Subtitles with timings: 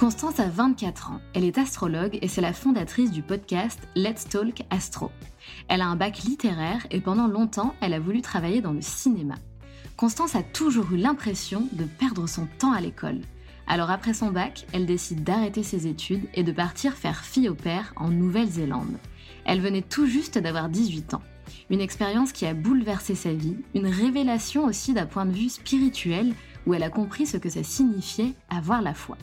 [0.00, 4.62] Constance a 24 ans, elle est astrologue et c'est la fondatrice du podcast Let's Talk
[4.70, 5.10] Astro.
[5.68, 9.34] Elle a un bac littéraire et pendant longtemps, elle a voulu travailler dans le cinéma.
[9.98, 13.20] Constance a toujours eu l'impression de perdre son temps à l'école.
[13.66, 17.54] Alors après son bac, elle décide d'arrêter ses études et de partir faire fille au
[17.54, 18.96] père en Nouvelle-Zélande.
[19.44, 21.22] Elle venait tout juste d'avoir 18 ans.
[21.68, 26.32] Une expérience qui a bouleversé sa vie, une révélation aussi d'un point de vue spirituel
[26.66, 29.18] où elle a compris ce que ça signifiait avoir la foi.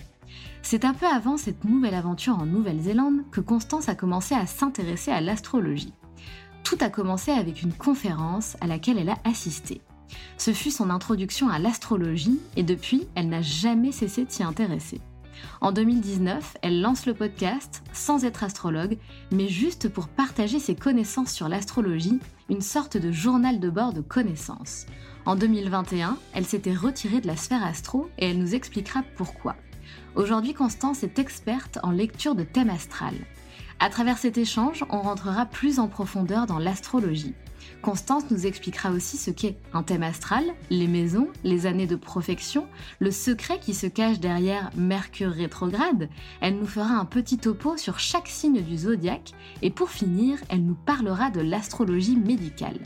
[0.61, 5.11] C'est un peu avant cette nouvelle aventure en Nouvelle-Zélande que Constance a commencé à s'intéresser
[5.11, 5.93] à l'astrologie.
[6.63, 9.81] Tout a commencé avec une conférence à laquelle elle a assisté.
[10.37, 15.01] Ce fut son introduction à l'astrologie et depuis, elle n'a jamais cessé de s'y intéresser.
[15.61, 18.97] En 2019, elle lance le podcast sans être astrologue,
[19.31, 24.01] mais juste pour partager ses connaissances sur l'astrologie, une sorte de journal de bord de
[24.01, 24.85] connaissances.
[25.25, 29.55] En 2021, elle s'était retirée de la sphère astro et elle nous expliquera pourquoi.
[30.17, 33.13] Aujourd'hui, Constance est experte en lecture de thème astral.
[33.79, 37.35] À travers cet échange, on rentrera plus en profondeur dans l'astrologie.
[37.83, 42.65] Constance nous expliquera aussi ce qu'est un thème astral, les maisons, les années de profection,
[42.97, 46.09] le secret qui se cache derrière Mercure rétrograde.
[46.41, 50.65] Elle nous fera un petit topo sur chaque signe du zodiaque et pour finir, elle
[50.65, 52.79] nous parlera de l'astrologie médicale.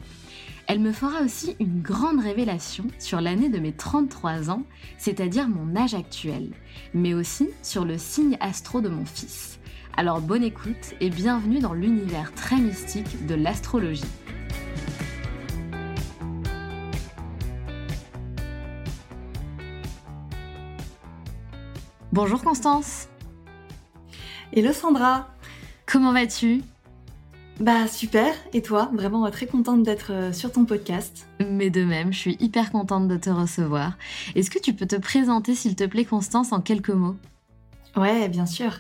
[0.72, 4.64] Elle me fera aussi une grande révélation sur l'année de mes 33 ans,
[4.98, 6.54] c'est-à-dire mon âge actuel,
[6.94, 9.60] mais aussi sur le signe astro de mon fils.
[9.98, 14.06] Alors bonne écoute et bienvenue dans l'univers très mystique de l'astrologie.
[22.14, 23.10] Bonjour Constance.
[24.54, 25.36] Hello Sandra.
[25.86, 26.62] Comment vas-tu?
[27.62, 28.90] Bah super, et toi?
[28.94, 31.28] Vraiment très contente d'être euh, sur ton podcast.
[31.48, 33.98] Mais de même, je suis hyper contente de te recevoir.
[34.36, 37.16] Est-ce que tu peux te présenter s'il te plaît Constance en quelques mots?
[37.96, 38.80] Ouais, bien sûr.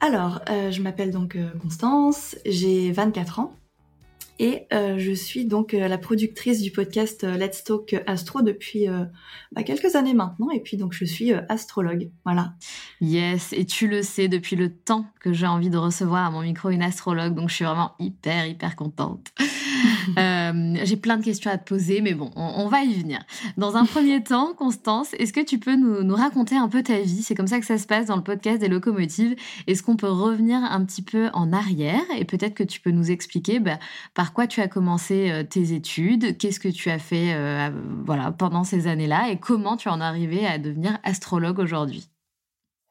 [0.00, 3.54] Alors, euh, je m'appelle donc euh, Constance, j'ai 24 ans.
[4.42, 8.86] Et euh, je suis donc euh, la productrice du podcast euh, Let's Talk Astro depuis
[9.52, 10.50] bah, quelques années maintenant.
[10.50, 12.10] Et puis donc je suis astrologue.
[12.24, 12.54] Voilà.
[13.02, 16.40] Yes, et tu le sais depuis le temps que j'ai envie de recevoir à mon
[16.40, 17.34] micro une astrologue.
[17.34, 19.28] Donc je suis vraiment hyper, hyper contente.
[20.54, 23.20] Euh, j'ai plein de questions à te poser, mais bon, on, va y venir.
[23.56, 27.22] Dans un premier temps, Constance, est-ce que tu peux nous, raconter un peu ta vie?
[27.22, 29.36] C'est comme ça que ça se passe dans le podcast des locomotives.
[29.66, 32.02] Est-ce qu'on peut revenir un petit peu en arrière?
[32.18, 33.78] Et peut-être que tu peux nous expliquer bah,
[34.14, 37.70] par quoi tu as commencé euh, tes études, qu'est-ce que tu as fait euh,
[38.04, 39.30] voilà, pendant ces années-là?
[39.30, 42.09] Et comment tu en es arrivé à devenir astrologue aujourd'hui?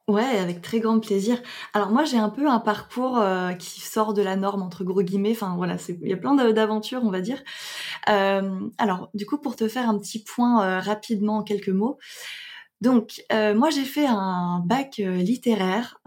[0.10, 1.40] Ouais, avec très grand plaisir.
[1.72, 5.04] Alors moi, j'ai un peu un parcours euh, qui sort de la norme entre gros
[5.04, 5.34] guillemets.
[5.34, 7.44] Enfin voilà, il y a plein d'aventures, on va dire.
[8.10, 12.00] Euh, alors du coup, pour te faire un petit point euh, rapidement en quelques mots.
[12.82, 16.02] Donc moi, j'ai fait un bac littéraire,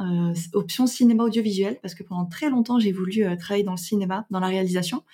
[0.54, 4.40] option cinéma audiovisuel, parce que pendant très longtemps, j'ai voulu travailler dans le cinéma, dans
[4.40, 5.04] la réalisation.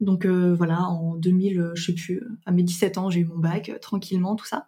[0.00, 3.70] Donc voilà, en 2000, je sais plus, à mes 17 ans, j'ai eu mon bac
[3.82, 4.66] tranquillement, tout ça.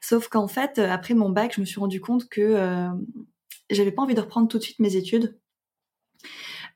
[0.00, 2.88] Sauf qu'en fait, euh, après mon bac, je me suis rendu compte que euh,
[3.70, 5.38] j'avais pas envie de reprendre tout de suite mes études.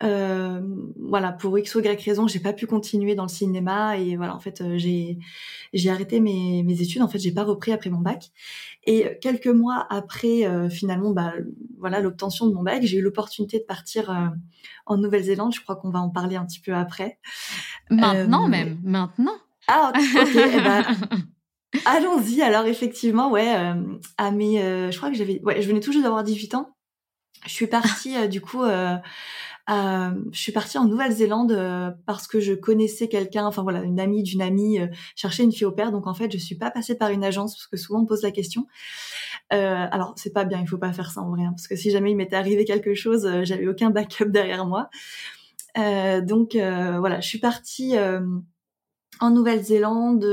[0.03, 0.61] Euh,
[0.99, 4.35] voilà, pour X ou Y raison, j'ai pas pu continuer dans le cinéma et voilà,
[4.35, 5.19] en fait, euh, j'ai
[5.73, 7.03] j'ai arrêté mes, mes études.
[7.03, 8.31] En fait, j'ai pas repris après mon bac.
[8.85, 11.33] Et quelques mois après, euh, finalement, bah
[11.79, 14.33] voilà, l'obtention de mon bac, j'ai eu l'opportunité de partir
[14.87, 15.55] en Nouvelle-Zélande.
[15.55, 17.19] Je crois qu'on va en parler un petit peu après.
[17.91, 19.37] Maintenant même, maintenant.
[19.69, 20.03] Ah, ok.
[20.15, 20.85] eh ben,
[21.85, 22.43] allons-y.
[22.43, 23.55] Alors effectivement, ouais,
[24.19, 24.59] à mes,
[24.91, 26.75] je crois que j'avais, ouais, je venais tout d'avoir 18 ans.
[27.45, 28.63] Je suis partie du coup
[29.71, 33.99] euh, je suis partie en Nouvelle-Zélande euh, parce que je connaissais quelqu'un, enfin voilà, une
[33.99, 35.91] amie d'une amie euh, cherchait une fille au père.
[35.91, 38.23] Donc en fait, je suis pas passée par une agence parce que souvent on pose
[38.23, 38.67] la question.
[39.53, 41.77] Euh, alors c'est pas bien, il faut pas faire ça en vrai, hein, parce que
[41.77, 44.91] si jamais il m'était arrivé quelque chose, j'avais aucun backup derrière moi.
[45.77, 47.95] donc voilà, je suis partie
[49.21, 50.25] en Nouvelle-Zélande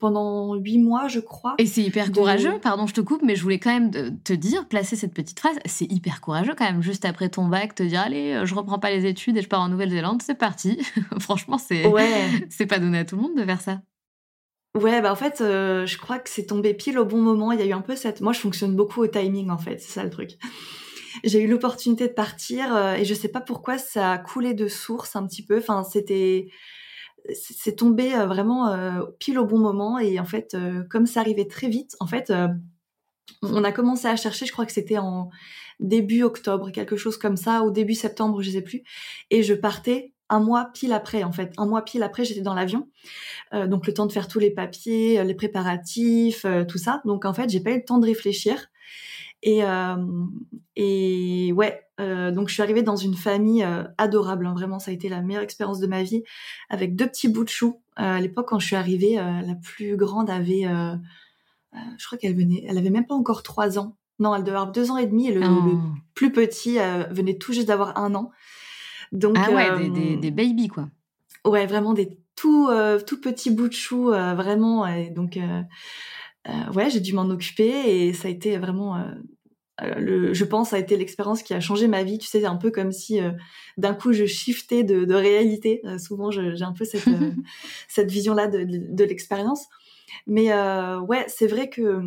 [0.00, 1.54] pendant huit mois, je crois.
[1.58, 4.66] Et c'est hyper courageux, pardon, je te coupe, mais je voulais quand même te dire,
[4.66, 8.00] placer cette petite phrase, c'est hyper courageux quand même, juste après ton bac, te dire,
[8.00, 10.80] allez, euh, je reprends pas les études et je pars en Nouvelle-Zélande, c'est parti.
[11.20, 12.26] Franchement, c'est ouais.
[12.50, 13.82] c'est pas donné à tout le monde de faire ça.
[14.74, 17.52] Ouais, bah en fait, euh, je crois que c'est tombé pile au bon moment.
[17.52, 18.20] Il y a eu un peu cette.
[18.20, 20.38] Moi, je fonctionne beaucoup au timing, en fait, c'est ça le truc.
[21.24, 24.68] J'ai eu l'opportunité de partir euh, et je sais pas pourquoi ça a coulé de
[24.68, 25.58] source un petit peu.
[25.58, 26.48] Enfin, c'était
[27.34, 31.20] c'est tombé euh, vraiment euh, pile au bon moment et en fait euh, comme ça
[31.20, 32.32] arrivait très vite en fait
[33.42, 35.30] on a commencé à chercher je crois que c'était en
[35.78, 38.82] début octobre quelque chose comme ça ou début septembre je sais plus
[39.30, 42.54] et je partais un mois pile après en fait un mois pile après j'étais dans
[42.54, 42.88] l'avion.
[43.52, 47.02] Donc le temps de faire tous les papiers les préparatifs tout ça.
[47.04, 48.68] Donc en fait j'ai pas eu le temps de réfléchir
[49.42, 49.62] et,
[50.76, 54.46] et ouais, euh, donc je suis arrivée dans une famille euh, adorable.
[54.46, 56.22] Hein, vraiment, ça a été la meilleure expérience de ma vie,
[56.68, 57.80] avec deux petits bouts de chou.
[57.96, 60.64] à l'époque, quand je suis arrivée, la plus grande avait,
[61.72, 63.96] je crois qu'elle venait, elle avait même pas encore trois ans.
[64.18, 65.80] Non, elle devait avoir deux ans et demi, et le, oh.
[66.14, 66.76] plus petit
[67.10, 68.30] venait tout juste d'avoir un an.
[69.12, 70.88] Donc, ah ouais, des, des, des babies quoi.
[71.44, 72.68] Ouais, vraiment des tout
[73.06, 74.86] tout petits bouts de chou, vraiment.
[74.86, 75.38] Et donc
[76.48, 79.14] euh, ouais, j'ai dû m'en occuper et ça a été vraiment euh, euh,
[79.96, 82.18] le, je pense, a été l'expérience qui a changé ma vie.
[82.18, 83.20] Tu sais, c'est un peu comme si
[83.76, 85.82] d'un coup je shiftais de, de réalité.
[85.98, 87.08] souvent, j'ai un peu cette,
[87.88, 89.66] cette vision-là de, de, l'expérience.
[90.26, 90.52] Mais
[91.00, 92.02] ouais, c'est vrai que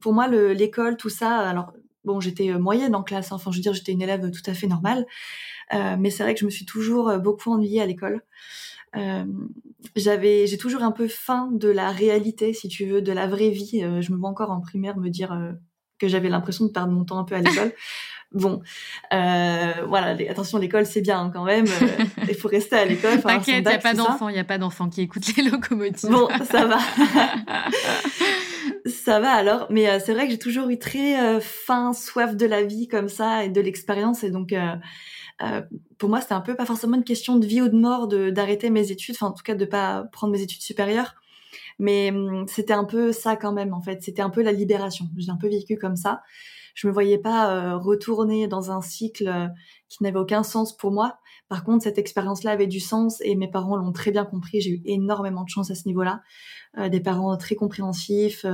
[0.00, 1.72] pour moi, l'école, tout ça, alors
[2.04, 3.32] bon, j'étais moyenne en classe.
[3.32, 3.36] Hein.
[3.36, 5.06] enfin, je veux dire, j'étais une élève tout à fait normale.
[5.72, 8.22] mais c'est vrai que je me suis toujours beaucoup ennuyée à l'école.
[8.96, 9.24] Euh,
[9.96, 13.50] j'avais, j'ai toujours un peu faim de la réalité, si tu veux, de la vraie
[13.50, 13.82] vie.
[13.82, 15.52] Euh, je me vois encore en primaire me dire euh,
[15.98, 17.72] que j'avais l'impression de perdre mon temps un peu à l'école.
[18.32, 18.62] bon,
[19.10, 21.66] voilà, attention, l'école c'est bien hein, quand même.
[22.28, 23.20] Il faut rester à l'école.
[23.20, 26.10] T'inquiète, il n'y a pas d'enfants, il y a pas d'enfants qui écoutent les locomotives.
[26.10, 26.78] Bon, ça va.
[28.86, 32.62] ça va alors, mais c'est vrai que j'ai toujours eu très faim, soif de la
[32.62, 34.52] vie comme ça et de l'expérience, et donc
[35.42, 35.62] euh,
[35.98, 38.70] pour moi, c'était un peu pas forcément une question de vie ou de mort d'arrêter
[38.70, 41.14] mes études, enfin en tout cas de pas prendre mes études supérieures,
[41.78, 44.02] mais hum, c'était un peu ça quand même en fait.
[44.02, 45.06] C'était un peu la libération.
[45.16, 46.22] J'ai un peu vécu comme ça.
[46.74, 49.46] Je me voyais pas euh, retourner dans un cycle euh,
[49.88, 51.18] qui n'avait aucun sens pour moi.
[51.48, 54.60] Par contre, cette expérience-là avait du sens et mes parents l'ont très bien compris.
[54.60, 56.22] J'ai eu énormément de chance à ce niveau-là.
[56.78, 58.44] Euh, des parents très compréhensifs,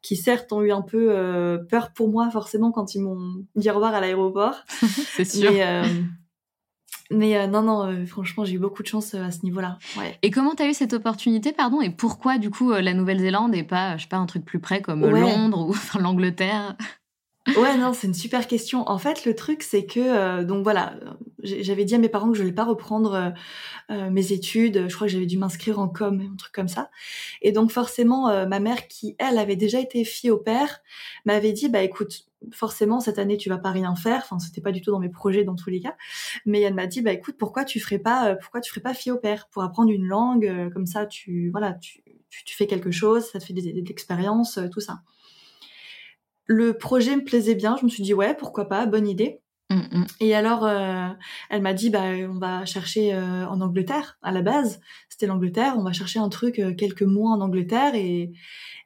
[0.00, 3.74] qui certes ont eu un peu peur pour moi forcément quand ils m'ont dit au
[3.74, 4.54] revoir à l'aéroport.
[4.68, 5.52] C'est sûr.
[5.52, 5.84] Mais,
[7.12, 9.78] non, non, franchement, j'ai eu beaucoup de chance à ce niveau-là.
[9.98, 10.18] Ouais.
[10.22, 13.62] Et comment tu as eu cette opportunité, pardon, et pourquoi du coup la Nouvelle-Zélande et
[13.62, 16.76] pas, je sais pas, un truc plus près comme Londres ou l'Angleterre?
[17.56, 18.88] Ouais, non, c'est une super question.
[18.88, 20.94] En fait, le truc, c'est que, euh, donc voilà,
[21.42, 23.30] j'avais dit à mes parents que je voulais pas reprendre euh,
[23.90, 24.88] euh, mes études.
[24.88, 26.88] Je crois que j'avais dû m'inscrire en com, un truc comme ça.
[27.40, 30.80] Et donc, forcément, ma mère, qui, elle, avait déjà été fille au père,
[31.24, 34.22] m'avait dit, bah écoute, forcément, cette année, tu vas pas rien faire.
[34.24, 35.96] Enfin, c'était pas du tout dans mes projets dans tous les cas.
[36.46, 39.12] Mais elle m'a dit, bah écoute, pourquoi tu ferais pas, pourquoi tu ferais pas fille
[39.12, 39.48] au père?
[39.50, 42.02] Pour apprendre une langue, comme ça, tu, voilà, tu,
[42.44, 45.02] tu, fais quelque chose, ça te fait des, des expériences, tout ça.
[46.46, 49.40] Le projet me plaisait bien, je me suis dit ouais, pourquoi pas, bonne idée.
[49.72, 50.06] Mm, mm.
[50.20, 51.08] Et alors, euh,
[51.50, 54.80] elle m'a dit, bah, on va chercher euh, en Angleterre à la base.
[55.08, 58.32] C'était l'Angleterre, on va chercher un truc euh, quelques mois en Angleterre et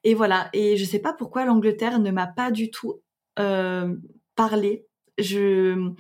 [0.05, 0.49] et voilà.
[0.53, 3.01] Et je sais pas pourquoi l'Angleterre ne m'a pas du tout
[4.35, 4.87] parlé.
[5.19, 5.93] Je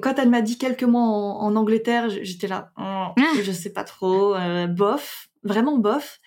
[0.00, 3.32] quand elle m'a dit quelques mois en, Angleterre, j'étais là, oh, ah.
[3.42, 4.36] je sais pas trop,
[4.68, 6.20] bof, vraiment bof.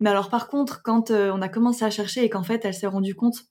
[0.00, 2.74] Mais alors par contre, quand euh, on a commencé à chercher et qu'en fait elle
[2.74, 3.44] s'est rendue compte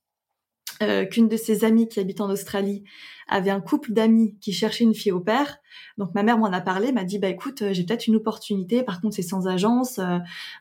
[1.12, 2.84] qu'une de ses amies qui habite en Australie
[3.27, 5.57] avait un couple d'amis qui cherchait une fille au père.
[5.98, 8.84] Donc ma mère m'en a parlé, m'a dit bah écoute, j'ai peut-être une opportunité.
[8.84, 10.00] Par contre, c'est sans agence.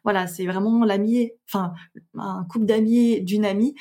[0.03, 1.75] voilà, c'est vraiment l'ami, enfin
[2.17, 3.75] un couple d'amis d'une amie.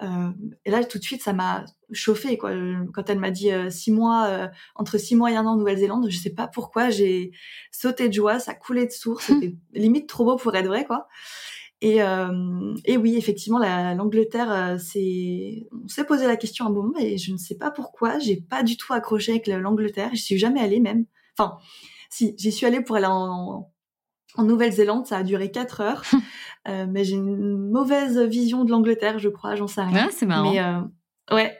[0.00, 2.52] et là, tout de suite, ça m'a chauffé quoi.
[2.94, 6.18] Quand elle m'a dit six mois, entre six mois et un an en Nouvelle-Zélande, je
[6.18, 7.32] sais pas pourquoi, j'ai
[7.70, 9.26] sauté de joie, ça coulait de source.
[9.26, 11.08] C'était limite trop beau pour être vrai quoi.
[11.82, 16.98] Et, euh, et oui, effectivement, l'Angleterre, euh, c'est, on s'est posé la question un moment,
[16.98, 20.10] et je ne sais pas pourquoi, j'ai pas du tout accroché avec l'Angleterre.
[20.12, 21.06] Je suis jamais allée même.
[21.38, 21.56] Enfin,
[22.10, 23.70] si, j'y suis allée pour aller en,
[24.34, 26.02] en Nouvelle-Zélande, ça a duré quatre heures,
[26.68, 30.06] euh, mais j'ai une mauvaise vision de l'Angleterre, je crois, j'en sais rien.
[30.06, 30.52] Ouais, c'est marrant.
[30.52, 31.56] Mais euh, ouais.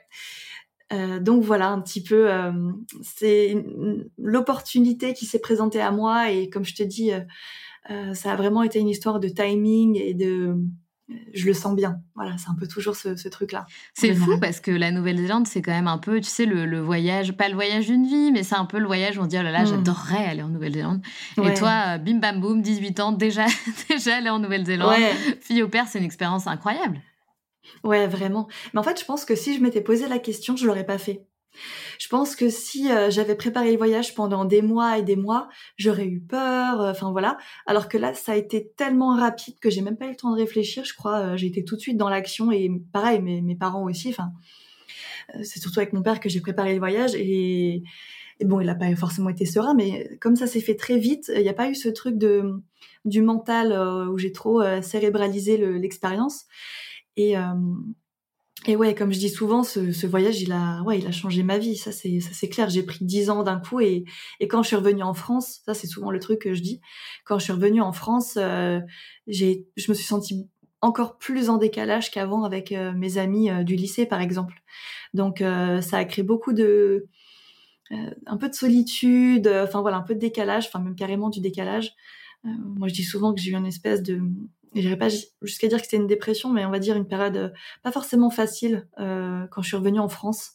[1.21, 2.29] Donc voilà un petit peu,
[3.01, 3.65] c'est
[4.19, 7.13] l'opportunité qui s'est présentée à moi et comme je te dis,
[7.89, 10.57] ça a vraiment été une histoire de timing et de
[11.33, 12.01] je le sens bien.
[12.15, 13.67] Voilà, c'est un peu toujours ce, truc-là.
[13.95, 17.33] C'est fou parce que la Nouvelle-Zélande, c'est quand même un peu, tu sais, le, voyage,
[17.33, 19.43] pas le voyage d'une vie, mais c'est un peu le voyage où on dit, oh
[19.43, 19.67] là là, hmm.
[19.67, 21.03] j'adorerais aller en Nouvelle-Zélande.
[21.43, 23.47] Et toi, euh, bim bam boum, 18 ans, déjà,
[23.89, 24.95] déjà aller en Nouvelle-Zélande,
[25.41, 27.01] fille au père, c'est une expérience incroyable.
[27.85, 28.49] Ouais, vraiment.
[28.73, 30.99] Mais en fait, je pense que si je m'étais posé la question, je l'aurais pas
[30.99, 31.25] fait.
[31.99, 35.49] Je pense que si euh, j'avais préparé le voyage pendant des mois et des mois,
[35.77, 36.81] j'aurais eu peur.
[36.81, 37.39] Euh, enfin voilà.
[37.67, 40.33] Alors que là, ça a été tellement rapide que j'ai même pas eu le temps
[40.33, 40.85] de réfléchir.
[40.85, 43.85] Je crois, euh, j'ai été tout de suite dans l'action et pareil, mes, mes parents
[43.85, 44.09] aussi.
[44.09, 44.33] Enfin,
[45.43, 47.83] c'est surtout avec mon père que j'ai préparé le voyage et,
[48.41, 51.43] bon, il a pas forcément été serein, mais comme ça s'est fait très vite, il
[51.43, 52.63] n'y a pas eu ce truc de
[53.05, 53.73] du mental
[54.11, 56.47] où j'ai trop cérébralisé l'expérience.
[57.17, 57.37] Et,
[58.67, 61.43] et ouais, comme je dis souvent, ce, ce, voyage, il a, ouais, il a changé
[61.43, 61.77] ma vie.
[61.77, 62.69] Ça, c'est, ça, c'est clair.
[62.69, 64.05] J'ai pris dix ans d'un coup et,
[64.39, 66.81] et quand je suis revenue en France, ça, c'est souvent le truc que je dis.
[67.25, 68.81] Quand je suis revenue en France, euh,
[69.27, 70.47] j'ai, je me suis sentie
[70.83, 74.63] encore plus en décalage qu'avant avec euh, mes amis euh, du lycée, par exemple.
[75.15, 77.09] Donc, ça a créé beaucoup de,
[77.91, 81.95] un peu de solitude, enfin voilà, un peu de décalage, enfin même carrément du décalage.
[82.45, 84.21] moi, je dis souvent que j'ai eu une espèce de,
[84.75, 85.09] je n'irai pas
[85.43, 87.49] jusqu'à dire que c'était une dépression, mais on va dire une période euh,
[87.83, 90.53] pas forcément facile euh, quand je suis revenue en France.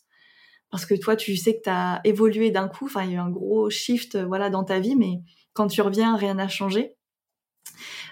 [0.71, 3.17] Parce que toi, tu sais que tu as évolué d'un coup, enfin, il y a
[3.17, 5.21] eu un gros shift euh, voilà, dans ta vie, mais
[5.53, 6.95] quand tu reviens, rien n'a changé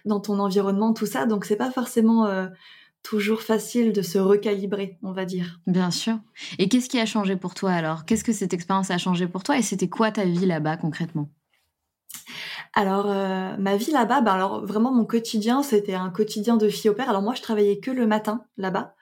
[0.06, 1.26] dans ton environnement, tout ça.
[1.26, 2.28] Donc, c'est pas forcément
[3.04, 5.60] toujours facile de se recalibrer, on va dire.
[5.68, 6.20] Bien sûr.
[6.58, 8.06] Et qu'est-ce qui a changé pour toi alors?
[8.06, 9.58] Qu'est-ce que cette expérience a changé pour toi?
[9.58, 11.30] Et c'était quoi ta vie là-bas concrètement?
[12.76, 16.90] Alors, euh, ma vie là-bas, bah alors vraiment mon quotidien, c'était un quotidien de fille
[16.90, 17.08] au père.
[17.08, 18.96] Alors moi, je travaillais que le matin là-bas.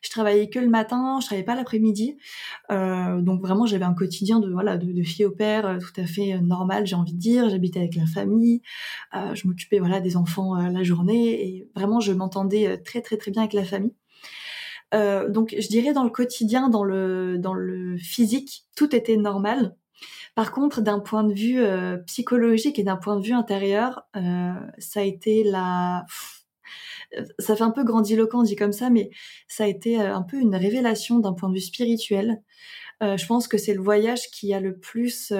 [0.00, 2.16] Je travaillais que le matin, je travaillais pas l'après-midi.
[2.70, 6.06] Euh, donc vraiment, j'avais un quotidien de voilà de, fille au père euh, tout à
[6.06, 7.50] fait normal, j'ai envie de dire.
[7.50, 8.62] J'habitais avec la famille,
[9.12, 13.54] je m'occupais des enfants la journée et vraiment, je m'entendais très très très bien avec
[13.54, 13.94] la famille.
[14.92, 19.74] donc, je dirais dans le quotidien, dans le physique, tout était normal.
[20.36, 24.52] Par contre, d'un point de vue euh, psychologique et d'un point de vue intérieur, euh,
[24.78, 26.04] ça a été la...
[27.38, 29.08] Ça fait un peu grandiloquent dit comme ça, mais
[29.48, 32.42] ça a été euh, un peu une révélation d'un point de vue spirituel.
[33.00, 35.32] je pense que c'est le voyage qui a le plus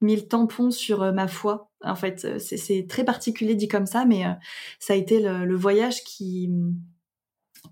[0.00, 1.70] mis le tampon sur ma foi.
[1.82, 4.24] En fait, c'est très particulier dit comme ça, mais
[4.78, 6.50] ça a été le, le, voyage qui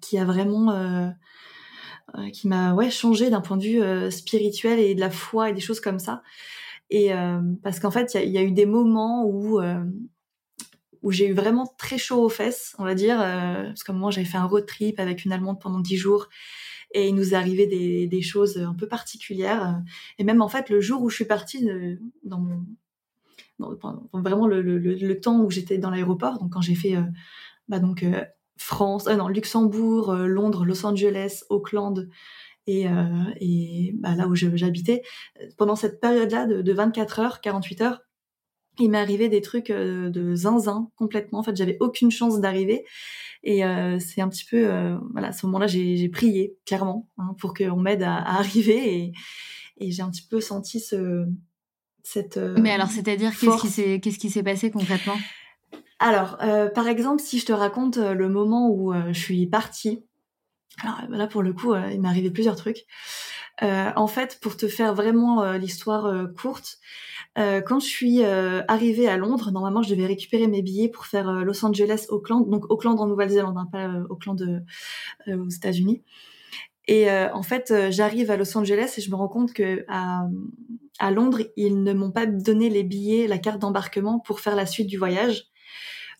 [0.00, 1.12] qui a vraiment
[2.18, 5.50] euh, qui m'a ouais changé d'un point de vue euh, spirituel et de la foi
[5.50, 6.22] et des choses comme ça.
[6.90, 9.60] Et euh, parce qu'en fait, il y, a eu des moments où
[11.02, 14.10] où j'ai eu vraiment très chaud aux fesses, on va dire, parce qu'à un moment
[14.10, 16.28] j'avais fait un road trip avec une Allemande pendant dix jours
[16.92, 19.80] et il nous arrivait des, des choses un peu particulières.
[20.18, 21.66] Et même en fait, le jour où je suis partie
[22.24, 22.44] dans
[24.12, 26.96] vraiment le, le, le, temps où j'étais dans l'aéroport, donc quand j'ai fait
[27.68, 28.04] bah donc
[28.60, 32.08] France, euh, non, Luxembourg, euh, Londres, Los Angeles, Auckland
[32.66, 35.02] et, euh, et bah, là où j'habitais.
[35.56, 38.02] Pendant cette période-là de, de, 24 heures, 48 heures,
[38.78, 41.38] il m'est arrivé des trucs de zinzin complètement.
[41.38, 42.84] En fait, j'avais aucune chance d'arriver.
[43.42, 43.62] Et
[43.98, 48.02] c'est un petit peu, voilà, à ce moment-là, j'ai prié clairement hein, pour qu'on m'aide
[48.02, 48.94] à, à, arriver.
[48.94, 49.12] Et,
[49.78, 51.26] et j'ai un petit peu senti ce,
[52.04, 52.38] cette.
[52.38, 55.16] Mais alors, c'est-à-dire qu'est-ce qui s'est qu'est-ce qui s'est passé concrètement?
[56.00, 59.46] Alors, euh, par exemple, si je te raconte euh, le moment où euh, je suis
[59.46, 60.02] partie,
[60.82, 62.86] alors là pour le coup, il m'est arrivé plusieurs trucs.
[63.60, 66.78] en fait, pour te faire vraiment l'histoire courte,
[67.36, 71.66] quand je suis arrivée à Londres, normalement je devais récupérer mes billets pour faire Los
[71.66, 74.64] Angeles, Auckland, donc Auckland en Nouvelle-Zélande, hein, pas Auckland
[75.28, 76.02] aux États-Unis.
[76.86, 80.26] Et en fait, j'arrive à Los Angeles et je me rends compte que à,
[80.98, 84.64] à Londres, ils ne m'ont pas donné les billets, la carte d'embarquement pour faire la
[84.64, 85.49] suite du voyage.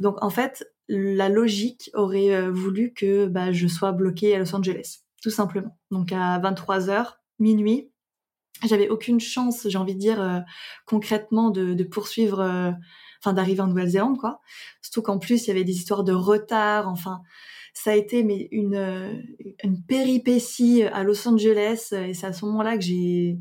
[0.01, 4.55] Donc en fait, la logique aurait euh, voulu que bah, je sois bloquée à Los
[4.55, 5.03] Angeles.
[5.23, 5.79] tout simplement.
[5.91, 7.07] Donc à 23 h
[7.39, 7.91] minuit,
[8.67, 10.41] j'avais aucune chance, j'ai envie de dire euh,
[10.87, 12.73] concrètement, de, poursuivre, euh,
[13.23, 14.41] enfin d'arriver en Nouvelle-Zélande, quoi.
[14.83, 17.21] Surtout qu'en plus il y avait des histoires de retard, enfin
[17.73, 19.13] ça a été mais une euh,
[19.65, 23.39] une péripétie à Los Angeles et c'est à ce moment-là que j'ai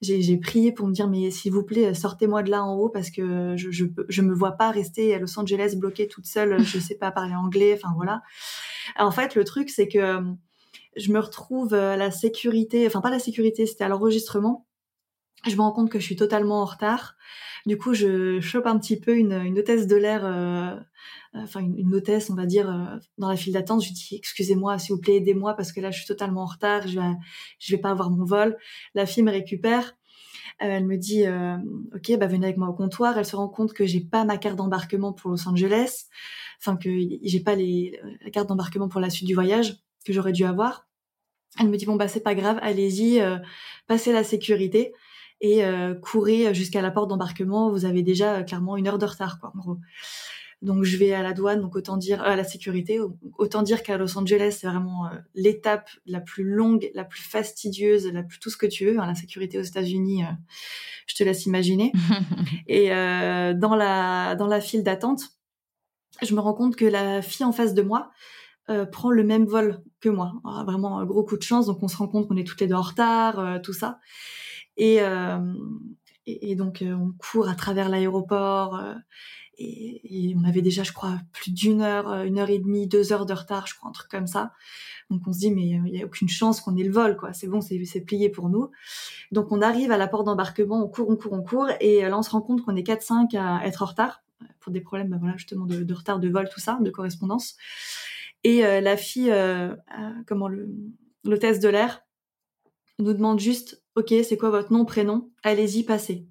[0.00, 3.10] j'ai prié pour me dire mais s'il vous plaît sortez-moi de là en haut parce
[3.10, 6.96] que je je me vois pas rester à Los Angeles bloquée toute seule, je sais
[6.96, 8.22] pas parler anglais, enfin voilà.
[8.98, 10.20] en fait le truc c'est que
[10.96, 14.66] je me retrouve à la sécurité, enfin pas la sécurité, c'était à l'enregistrement.
[15.46, 17.16] Je me rends compte que je suis totalement en retard.
[17.66, 20.76] Du coup, je chope un petit peu une, une hôtesse de l'air, euh,
[21.34, 23.82] enfin une, une, hôtesse, on va dire, euh, dans la file d'attente.
[23.82, 26.46] Je lui dis excusez-moi, s'il vous plaît, aidez-moi parce que là, je suis totalement en
[26.46, 26.86] retard.
[26.86, 27.06] Je vais,
[27.58, 28.56] je vais pas avoir mon vol.
[28.94, 29.96] La fille me récupère.
[30.62, 31.24] Euh, elle me dit
[31.94, 33.18] ok, bah venez avec moi au comptoir.
[33.18, 36.06] Elle se rend compte que j'ai pas ma carte d'embarquement pour Los Angeles,
[36.60, 36.90] enfin que
[37.22, 40.86] j'ai pas les, la carte d'embarquement pour la suite du voyage que j'aurais dû avoir.
[41.58, 43.36] Elle me dit bon bah c'est pas grave, allez-y, euh,
[43.86, 44.94] passez la sécurité
[45.40, 47.70] et euh, courez jusqu'à la porte d'embarquement.
[47.70, 49.52] Vous avez déjà euh, clairement une heure de retard quoi.
[49.54, 49.78] En gros.
[50.62, 53.00] Donc je vais à la douane, donc autant dire à la sécurité,
[53.36, 58.22] autant dire qu'à Los Angeles c'est vraiment l'étape la plus longue, la plus fastidieuse, la
[58.22, 58.98] plus tout ce que tu veux.
[59.00, 60.22] Hein, la sécurité aux États-Unis,
[61.06, 61.92] je te laisse imaginer.
[62.68, 65.30] et dans la dans la file d'attente,
[66.22, 68.12] je me rends compte que la fille en face de moi,
[68.70, 70.34] euh, prend le même vol que moi.
[70.44, 71.66] Ah, vraiment un gros coup de chance.
[71.66, 73.98] Donc on se rend compte qu'on est toutes les deux en retard, euh, tout ça.
[74.76, 75.38] Et, euh,
[76.26, 78.80] et, donc on court à travers l'aéroport.
[79.58, 83.26] Et, on avait déjà, je crois, plus d'une heure, une heure et demie, deux heures
[83.26, 84.52] de retard, je crois, un truc comme ça.
[85.10, 87.32] Donc on se dit mais il n'y a aucune chance qu'on ait le vol, quoi.
[87.32, 88.70] C'est bon, c'est plié pour nous.
[89.30, 92.18] Donc on arrive à la porte d'embarquement, on court, on court, on court, et là
[92.18, 94.22] on se rend compte qu'on est 4-5 à être en retard
[94.60, 97.56] pour des problèmes, bah, voilà, justement de, retard de vol, tout ça, de correspondance.
[98.44, 99.74] Et euh, la fille, euh,
[100.26, 100.48] comment
[101.24, 102.02] l'hôtesse de l'air,
[102.98, 105.30] nous demande juste, ok, c'est quoi votre nom, prénom?
[105.42, 106.26] Allez-y, passez.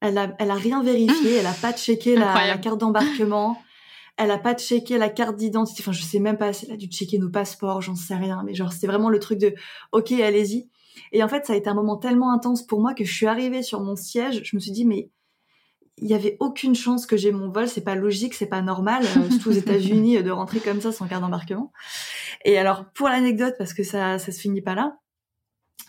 [0.00, 3.62] Elle a, elle a rien vérifié, elle a pas checké la, la, carte d'embarquement,
[4.16, 5.82] elle a pas checké la carte d'identité.
[5.82, 8.42] Enfin, je sais même pas, elle a dû checker nos passeports, j'en sais rien.
[8.44, 9.54] Mais genre, c'était vraiment le truc de,
[9.92, 10.68] ok, allez-y.
[11.12, 13.26] Et en fait, ça a été un moment tellement intense pour moi que je suis
[13.26, 15.10] arrivée sur mon siège, je me suis dit, mais
[15.98, 19.02] il y avait aucune chance que j'ai mon vol, c'est pas logique, c'est pas normal,
[19.04, 21.72] euh, surtout aux États-Unis, de rentrer comme ça sans carte d'embarquement.
[22.44, 24.98] Et alors, pour l'anecdote, parce que ça, ça se finit pas là,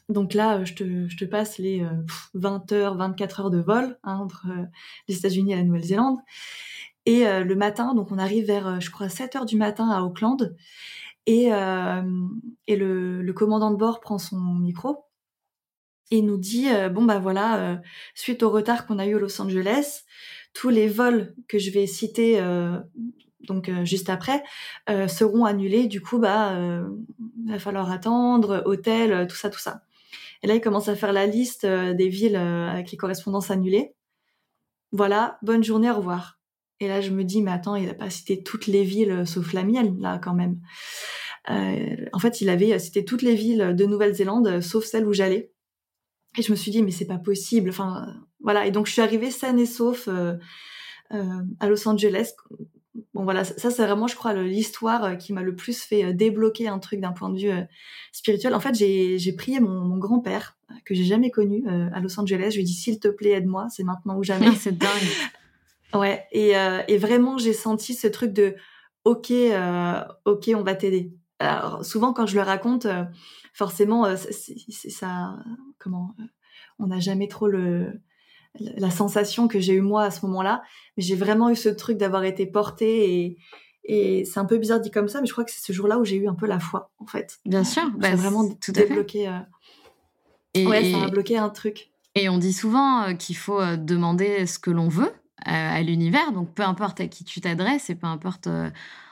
[0.09, 1.85] donc là, je te, je te passe les
[2.33, 4.65] 20 euh, heures, 24 heures de vol hein, entre euh,
[5.07, 6.17] les États-Unis et la Nouvelle-Zélande.
[7.05, 10.57] Et le matin, donc on arrive vers, je crois, 7 heures du matin à Auckland.
[11.25, 15.07] Et, et le, le commandant de bord prend son micro
[16.11, 17.75] et nous dit euh, bon bah voilà euh,
[18.15, 20.03] suite au retard qu'on a eu à Los Angeles
[20.53, 22.77] tous les vols que je vais citer euh,
[23.41, 24.43] donc juste après
[25.07, 26.59] seront annulés du coup bah
[27.45, 29.83] va falloir attendre hôtel tout ça tout ça
[30.43, 33.95] et là il commence à faire la liste des villes avec les correspondances annulées
[34.91, 36.39] voilà bonne journée au revoir
[36.79, 39.53] et là je me dis mais attends il a pas cité toutes les villes sauf
[39.53, 40.59] la mienne là quand même
[41.47, 45.51] en fait il avait cité toutes les villes de Nouvelle-Zélande sauf celle où j'allais
[46.37, 47.69] et je me suis dit, mais c'est pas possible.
[47.69, 48.65] Enfin, voilà.
[48.67, 50.35] Et donc, je suis arrivée saine et sauf euh,
[51.13, 52.33] euh, à Los Angeles.
[53.13, 56.67] Bon, voilà, ça, c'est vraiment, je crois, l'histoire euh, qui m'a le plus fait débloquer
[56.67, 57.51] un truc d'un point de vue
[58.11, 58.53] spirituel.
[58.53, 62.49] En fait, j'ai prié mon, mon grand-père, que j'ai jamais connu, à Los Angeles.
[62.51, 64.51] Je lui ai dit, s'il te plaît, aide-moi, c'est maintenant ou jamais.
[64.55, 64.89] c'est dingue.
[65.93, 66.51] Ouais, et,
[66.89, 68.55] et vraiment, j'ai senti ce truc de,
[69.05, 69.31] ok,
[70.25, 71.13] ok, on va t'aider.
[71.39, 72.87] Alors, souvent, quand je le raconte,
[73.57, 75.35] forcément, euh, c'est ça.
[75.79, 76.23] Comment euh,
[76.77, 78.01] On n'a jamais trop le
[78.59, 80.63] la sensation que j'ai eu moi à ce moment-là,
[80.95, 83.37] mais j'ai vraiment eu ce truc d'avoir été portée et,
[83.83, 85.99] et c'est un peu bizarre dit comme ça, mais je crois que c'est ce jour-là
[85.99, 87.39] où j'ai eu un peu la foi, en fait.
[87.45, 89.27] Bien sûr, bah, vraiment tout débloqué.
[89.27, 89.39] Euh...
[90.53, 91.91] Et, ouais, ça a bloqué un truc.
[92.15, 95.11] Et on dit souvent euh, qu'il faut demander ce que l'on veut
[95.45, 98.49] à l'univers, donc peu importe à qui tu t'adresses et peu importe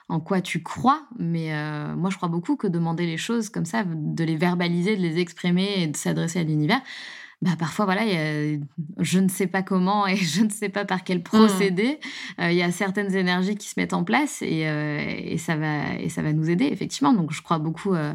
[0.08, 3.66] en quoi tu crois, mais euh, moi je crois beaucoup que demander les choses comme
[3.66, 6.82] ça, de les verbaliser, de les exprimer et de s'adresser à l'univers,
[7.42, 8.02] bah parfois voilà,
[9.00, 12.00] je ne sais pas comment et je ne sais pas par quel procédé,
[12.38, 12.42] mmh.
[12.42, 15.56] euh, il y a certaines énergies qui se mettent en place et, euh, et, ça
[15.56, 17.14] va et ça va nous aider effectivement.
[17.14, 18.14] Donc je crois beaucoup euh,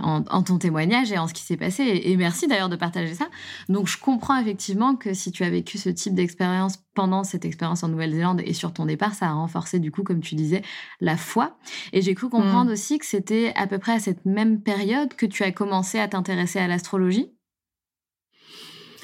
[0.00, 1.82] en, ton témoignage et en ce qui s'est passé.
[2.04, 3.28] Et, merci d'ailleurs de partager ça.
[3.68, 7.82] Donc je comprends effectivement que si tu as vécu ce type d'expérience pendant cette expérience
[7.82, 10.62] en Nouvelle-Zélande et sur ton départ, ça a renforcé du coup, comme tu disais,
[11.00, 11.58] la foi.
[11.92, 12.72] Et j'ai cru comprendre mm.
[12.72, 16.08] aussi que c'était à peu près à cette même période que tu as commencé à
[16.08, 17.30] t'intéresser à l'astrologie.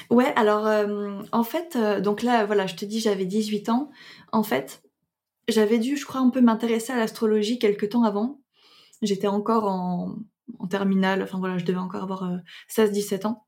[0.09, 3.89] Ouais, alors euh, en fait, euh, donc là, voilà, je te dis, j'avais 18 ans.
[4.31, 4.81] En fait,
[5.47, 8.39] j'avais dû, je crois, un peu m'intéresser à l'astrologie quelques temps avant
[9.03, 10.15] j'étais encore en,
[10.59, 11.21] en terminale.
[11.21, 12.27] Enfin voilà, je devais encore avoir
[12.69, 13.45] 16-17 ans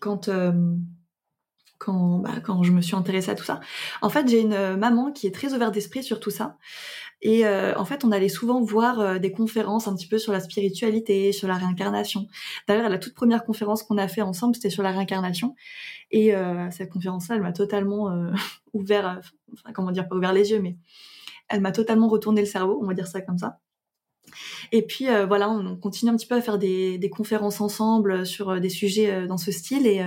[0.00, 0.28] quand
[1.78, 3.60] quand, bah, quand je me suis intéressée à tout ça.
[4.02, 6.56] En fait, j'ai une maman qui est très ouverte d'esprit sur tout ça.
[7.24, 11.30] Et en fait, on allait souvent voir des conférences un petit peu sur la spiritualité,
[11.30, 12.26] sur la réincarnation.
[12.66, 15.54] D'ailleurs, la toute première conférence qu'on a fait ensemble, c'était sur la réincarnation.
[16.10, 16.34] Et
[16.72, 18.10] cette conférence-là, elle m'a totalement
[18.72, 19.20] ouvert,
[19.52, 20.76] enfin, comment dire, pas ouvert les yeux, mais
[21.48, 23.60] elle m'a totalement retourné le cerveau, on va dire ça comme ça.
[24.72, 28.50] Et puis euh, voilà, on continue un petit peu à faire des, conférences ensemble sur
[28.50, 29.86] euh, des sujets euh, dans ce style.
[29.86, 30.02] Et,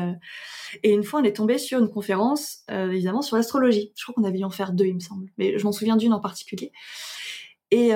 [0.84, 3.94] une fois, on est tombé sur une conférence, évidemment, sur l'astrologie.
[3.96, 5.30] Je crois qu'on avait dû en faire deux, il me semble.
[5.38, 6.74] Mais je m'en souviens d'une en particulier.
[7.72, 7.92] Et,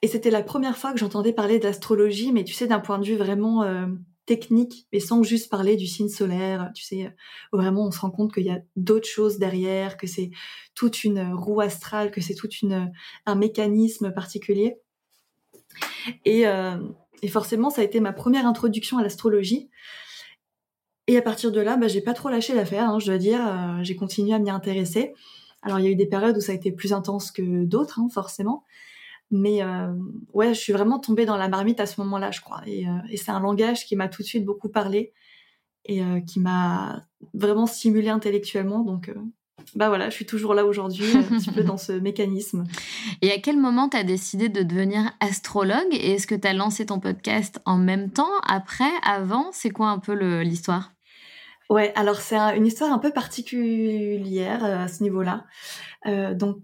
[0.00, 3.04] et c'était la première fois que j'entendais parler d'astrologie, mais tu sais, d'un point de
[3.04, 3.66] vue vraiment
[4.26, 7.14] technique, mais sans juste parler du signe solaire, tu sais,
[7.52, 10.30] vraiment on se rend compte qu'il y a d'autres choses derrière, que c'est
[10.74, 12.48] toute une roue astrale, que c'est tout
[13.26, 14.76] un mécanisme particulier.
[16.24, 16.76] Et, euh,
[17.22, 19.70] et, forcément, ça a été ma première introduction à l'astrologie.
[21.06, 23.40] Et à partir de là, bah, j'ai pas trop lâché l'affaire, hein, je dois dire.
[23.46, 25.14] Euh, j'ai continué à m'y intéresser.
[25.62, 28.00] Alors, il y a eu des périodes où ça a été plus intense que d'autres,
[28.00, 28.64] hein, forcément.
[29.30, 29.92] Mais euh,
[30.32, 32.62] ouais, je suis vraiment tombée dans la marmite à ce moment-là, je crois.
[32.66, 35.12] Et, et c'est un langage qui m'a tout de suite beaucoup parlé
[35.86, 37.02] et qui m'a
[37.34, 38.80] vraiment stimulée intellectuellement.
[38.80, 39.10] Donc,
[39.74, 42.64] bah voilà, je suis toujours là aujourd'hui, un petit peu dans ce mécanisme.
[43.22, 46.52] Et à quel moment tu as décidé de devenir astrologue Et est-ce que tu as
[46.52, 49.50] lancé ton podcast en même temps, après, avant?
[49.52, 50.12] C'est quoi un peu
[50.42, 50.92] l'histoire?
[51.70, 55.44] Ouais, alors c'est une histoire un peu particulière à ce niveau-là.
[56.06, 56.58] Euh, donc,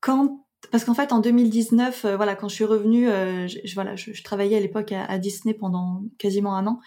[0.00, 3.96] quand parce qu'en fait en 2019 euh, voilà quand je suis revenue euh, je, voilà
[3.96, 6.80] je, travaillais à l'époque à, Disney pendant quasiment un an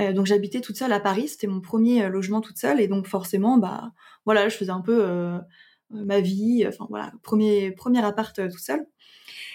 [0.00, 3.06] euh, donc j'habitais toute seule à Paris c'était mon premier logement toute seule et donc
[3.06, 3.92] forcément bah
[4.24, 5.38] voilà je faisais un peu
[5.90, 8.84] ma vie enfin voilà premier premier appart toute seule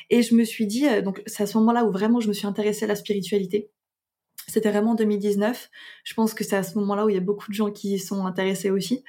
[0.09, 2.47] et je me suis dit donc c'est à ce moment-là où vraiment je me suis
[2.47, 3.69] intéressée à la spiritualité
[4.49, 5.69] c'était vraiment en 2019.
[6.05, 7.95] Je pense que c'est à ce moment-là où il y a beaucoup de gens qui
[7.95, 9.03] y sont intéressés aussi.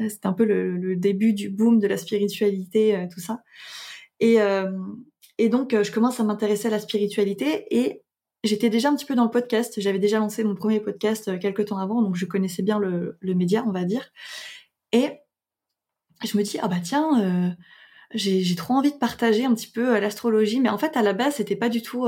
[0.00, 3.44] C'était un peu le, le, début du boom de la spiritualité, tout ça.
[4.22, 4.70] Et, euh,
[5.36, 8.04] et donc, euh, je commence à m'intéresser à la spiritualité et
[8.44, 9.80] j'étais déjà un petit peu dans le podcast.
[9.80, 13.18] J'avais déjà lancé mon premier podcast euh, quelques temps avant, donc je connaissais bien le,
[13.22, 14.12] média, on va dire.
[14.92, 15.10] Et
[16.24, 17.56] je me dis, ah bah tiens,
[18.14, 21.36] j'ai trop envie de partager un petit peu l'astrologie, mais en fait à la base
[21.36, 22.06] c'était pas du tout,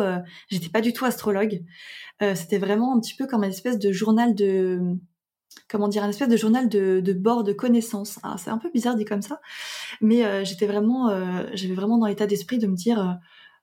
[0.50, 1.64] j'étais pas du tout astrologue.
[2.20, 4.78] C'était vraiment un petit peu comme une espèce de journal de,
[5.68, 8.18] comment dire, un espèce de journal de, de bord de connaissances.
[8.22, 9.40] Ah, c'est un peu bizarre dit comme ça,
[10.00, 13.18] mais euh, j'étais vraiment, euh, j'avais vraiment dans l'état d'esprit de me dire,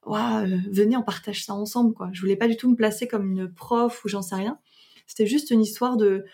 [0.07, 2.09] euh, venez, on partage ça ensemble, quoi.
[2.13, 4.59] Je voulais pas du tout me placer comme une prof ou j'en sais rien.
[5.07, 6.25] C'était juste une histoire de,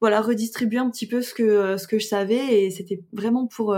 [0.00, 3.74] voilà, redistribuer un petit peu ce que ce que je savais et c'était vraiment pour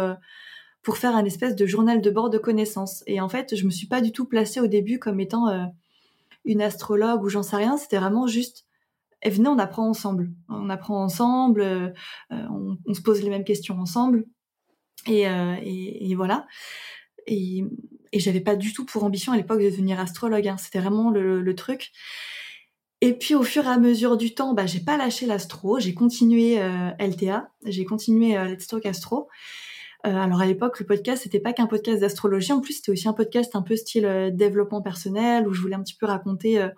[0.82, 3.04] pour faire un espèce de journal de bord de connaissances.
[3.06, 5.46] Et en fait, je me suis pas du tout placée au début comme étant
[6.44, 7.76] une astrologue ou j'en sais rien.
[7.76, 8.67] C'était vraiment juste
[9.22, 10.30] et venez, on apprend ensemble.
[10.48, 11.88] On apprend ensemble, euh,
[12.32, 14.26] euh, on, se pose les mêmes questions ensemble.
[15.06, 16.46] Et, euh, et voilà.
[17.26, 17.64] Et,
[18.12, 20.48] et j'avais pas du tout pour ambition à l'époque de devenir astrologue.
[20.48, 20.56] Hein.
[20.56, 21.90] C'était vraiment le, le, truc.
[23.00, 25.78] Et puis au fur et à mesure du temps, bah, j'ai pas lâché l'astro.
[25.78, 29.28] J'ai continué euh, LTA, j'ai continué euh, Let's Talk Astro.
[30.06, 32.52] Euh, alors à l'époque, le podcast c'était pas qu'un podcast d'astrologie.
[32.52, 35.82] En plus, c'était aussi un podcast un peu style développement personnel où je voulais un
[35.82, 36.68] petit peu raconter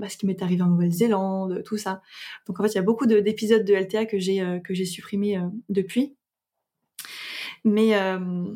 [0.00, 2.00] bah, ce qui m'est arrivé en Nouvelle-Zélande, tout ça.
[2.46, 4.86] Donc en fait, il y a beaucoup d'épisodes de, LTA que j'ai euh, que j'ai
[4.86, 6.16] supprimés euh, depuis.
[7.64, 8.46] Mais euh,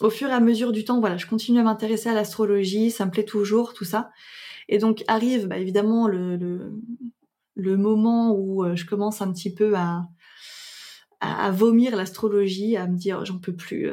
[0.00, 3.06] au fur et à mesure du temps, voilà, je continue à m'intéresser à l'astrologie, ça
[3.06, 4.10] me plaît toujours, tout ça.
[4.68, 6.72] Et donc arrive bah, évidemment le,
[7.56, 10.08] moment où je commence un petit peu à,
[11.52, 13.92] vomir l'astrologie, à me dire j'en peux plus.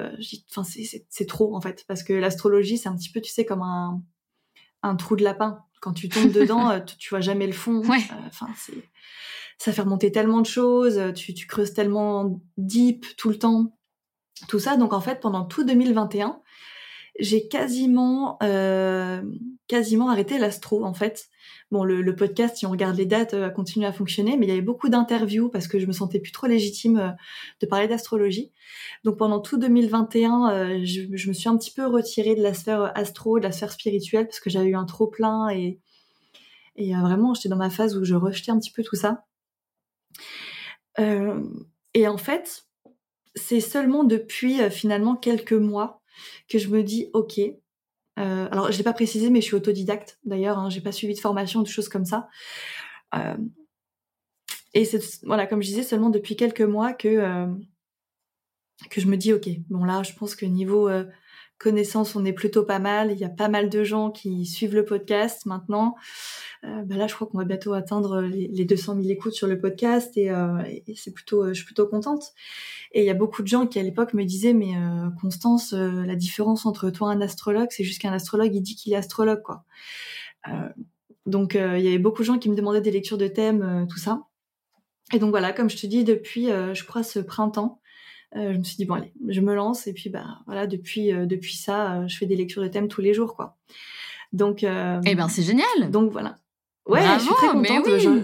[0.49, 3.61] Enfin, c'est trop en fait, parce que l'astrologie, c'est un petit peu, tu sais, comme
[3.61, 7.79] un trou de lapin quand tu tombes dedans, euh, tu vois jamais le fond.
[7.87, 7.97] Ouais.
[8.11, 8.83] Euh, enfin, c'est
[9.59, 13.77] ça fait remonter tellement de choses, euh, tu, tu creuses tellement deep tout le temps,
[14.47, 14.77] tout ça.
[14.77, 16.41] Donc en fait, pendant tout 2021,
[17.19, 19.21] j'ai quasiment euh,
[19.67, 21.29] quasiment arrêté l'astro en fait.
[21.71, 24.51] Bon, le, podcast, si on regarde les dates, a continué à fonctionner, mais il y
[24.51, 27.15] avait beaucoup d'interviews parce que je me sentais plus trop légitime
[27.61, 28.51] de parler d'astrologie.
[29.03, 32.91] Donc pendant tout 2021, euh, je, me suis un petit peu retirée de la sphère
[32.97, 35.79] astro, de la sphère spirituelle parce que j'avais eu un trop plein et
[36.75, 39.25] et euh, vraiment j'étais dans ma phase où je rejetais un petit peu tout ça.
[40.97, 41.43] Euh,
[41.93, 42.65] et en fait,
[43.35, 45.98] c'est seulement depuis finalement quelques mois
[46.47, 47.39] que je me dis ok.
[47.39, 50.57] Euh, alors je l'ai pas précisé, mais je suis autodidacte d'ailleurs.
[50.57, 52.27] Hein, j'ai pas suivi de formation, de choses comme ça.
[53.15, 53.37] Euh,
[54.73, 57.47] et c'est voilà, comme je disais, seulement depuis quelques mois que euh,
[58.89, 59.49] que je me dis ok.
[59.69, 60.89] Bon là, je pense que niveau
[61.59, 63.11] connaissance, on est plutôt pas mal.
[63.11, 65.95] Il y a pas mal de gens qui suivent le podcast maintenant.
[66.63, 69.59] Euh, bah là, je crois qu'on va bientôt atteindre les, 200 000 écoutes sur le
[69.59, 70.63] podcast et, euh,
[70.95, 72.33] c'est plutôt, je suis plutôt contente.
[72.93, 74.73] Et il y a beaucoup de gens qui à l'époque me disaient, mais
[75.21, 78.93] Constance, la différence entre toi et un astrologue, c'est juste qu'un astrologue, il dit qu'il
[78.93, 79.63] est astrologue, quoi.
[81.27, 83.99] donc il y avait beaucoup de gens qui me demandaient des lectures de thèmes, tout
[83.99, 84.23] ça.
[85.13, 87.78] Et donc voilà, comme je te dis, depuis, je crois, ce printemps, euh,
[88.35, 91.25] je me suis dit bon allez, je me lance et puis bah voilà depuis euh,
[91.25, 93.57] depuis ça, euh, je fais des lectures de thèmes tous les jours quoi.
[94.33, 95.89] Donc eh ben c'est génial.
[95.89, 96.37] Donc voilà.
[96.85, 97.87] Ouais, je suis très contente.
[97.87, 98.21] Oui.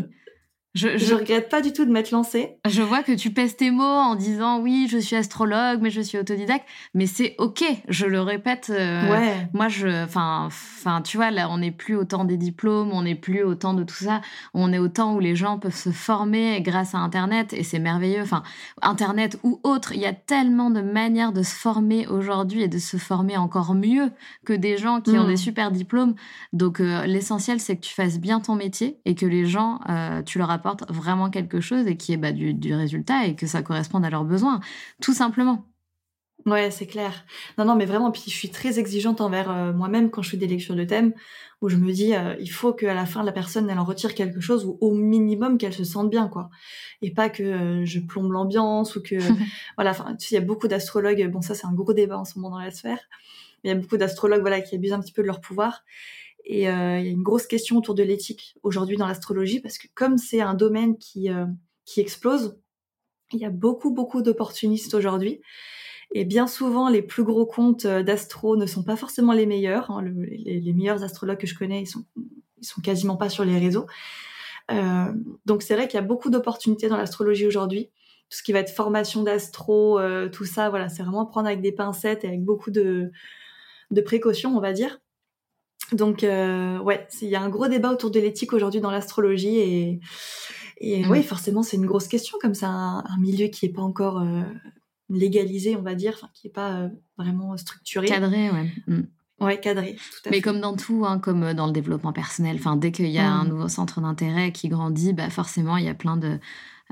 [0.76, 2.58] Je, je, regrette pas du tout de m'être lancée.
[2.68, 6.02] Je vois que tu pèses tes mots en disant oui, je suis astrologue, mais je
[6.02, 6.68] suis autodidacte.
[6.94, 7.64] Mais c'est ok.
[7.88, 8.70] Je le répète.
[8.70, 9.48] Euh, ouais.
[9.54, 13.04] Moi, je, enfin, enfin, tu vois, là, on n'est plus au temps des diplômes, on
[13.04, 14.20] n'est plus au temps de tout ça.
[14.54, 17.80] On est au temps où les gens peuvent se former grâce à Internet et c'est
[17.80, 18.22] merveilleux.
[18.22, 18.44] Enfin,
[18.82, 22.80] Internet ou autre, il y a tellement de manières de se former aujourd'hui et de
[22.80, 24.12] se former encore mieux
[24.46, 25.38] que des gens qui ont des mm.
[25.38, 26.16] super diplômes.
[26.52, 30.22] Donc, euh, l'essentiel, c'est que tu fasses bien ton métier et que les gens, euh,
[30.22, 33.62] tu leur apportes vraiment quelque chose et qui est bah, du, résultat et que ça
[33.62, 34.60] corresponde à leurs besoins,
[35.02, 35.66] tout simplement.
[36.46, 37.26] Ouais, c'est clair.
[37.58, 40.38] Non, non, mais vraiment, puis je suis très exigeante envers euh, moi-même quand je fais
[40.38, 41.14] des lectures de thèmes,
[41.62, 44.14] où je me dis, euh, il faut qu'à la fin, la personne, elle en retire
[44.14, 46.52] quelque chose, ou au minimum qu'elle se sente bien, quoi.
[47.02, 49.16] Et pas que euh, je plombe l'ambiance, ou que...
[49.76, 52.20] voilà, enfin, tu sais, il y a beaucoup d'astrologues, bon, ça, c'est un gros débat
[52.20, 53.00] en ce moment dans la sphère,
[53.64, 55.84] mais il y a beaucoup d'astrologues, voilà, qui abusent un petit peu de leur pouvoir.
[56.46, 59.78] Et euh, il y a une grosse question autour de l'éthique aujourd'hui dans l'astrologie parce
[59.78, 61.46] que comme c'est un domaine qui, euh,
[61.86, 62.60] qui explose,
[63.34, 65.42] il y a beaucoup, beaucoup d'opportunistes aujourd'hui.
[66.14, 69.90] Et bien souvent, les plus gros comptes euh, d'astro ne sont pas forcément les meilleurs.
[69.90, 70.04] Hein.
[70.04, 73.88] les, meilleurs astrologues que je connais, ils sont, ils sont quasiment pas sur les réseaux.
[75.46, 77.92] Donc c'est vrai qu'il y a beaucoup d'opportunités dans l'astrologie aujourd'hui.
[78.30, 80.00] Tout ce qui va être formation d'astro,
[80.32, 83.12] tout ça, voilà, c'est vraiment prendre avec des pincettes et avec beaucoup de,
[83.92, 85.00] de précautions, on va dire.
[85.92, 89.58] Donc, euh, ouais, il y a un gros débat autour de l'éthique aujourd'hui dans l'astrologie
[89.58, 90.00] et,
[90.78, 91.12] et mm.
[91.12, 94.42] oui, forcément, c'est une grosse question comme ça, un, milieu qui n'est pas encore euh,
[95.10, 98.08] légalisé, on va dire, enfin, qui n'est pas euh, vraiment structuré.
[98.08, 98.72] Cadré, ouais.
[98.88, 99.02] Mm.
[99.42, 99.96] Ouais, cadré.
[99.96, 103.08] Tout à Mais comme dans tout, hein, comme dans le développement personnel, enfin, dès qu'il
[103.08, 103.50] y a un mm.
[103.50, 106.40] nouveau centre d'intérêt qui grandit, bah forcément, il y a plein de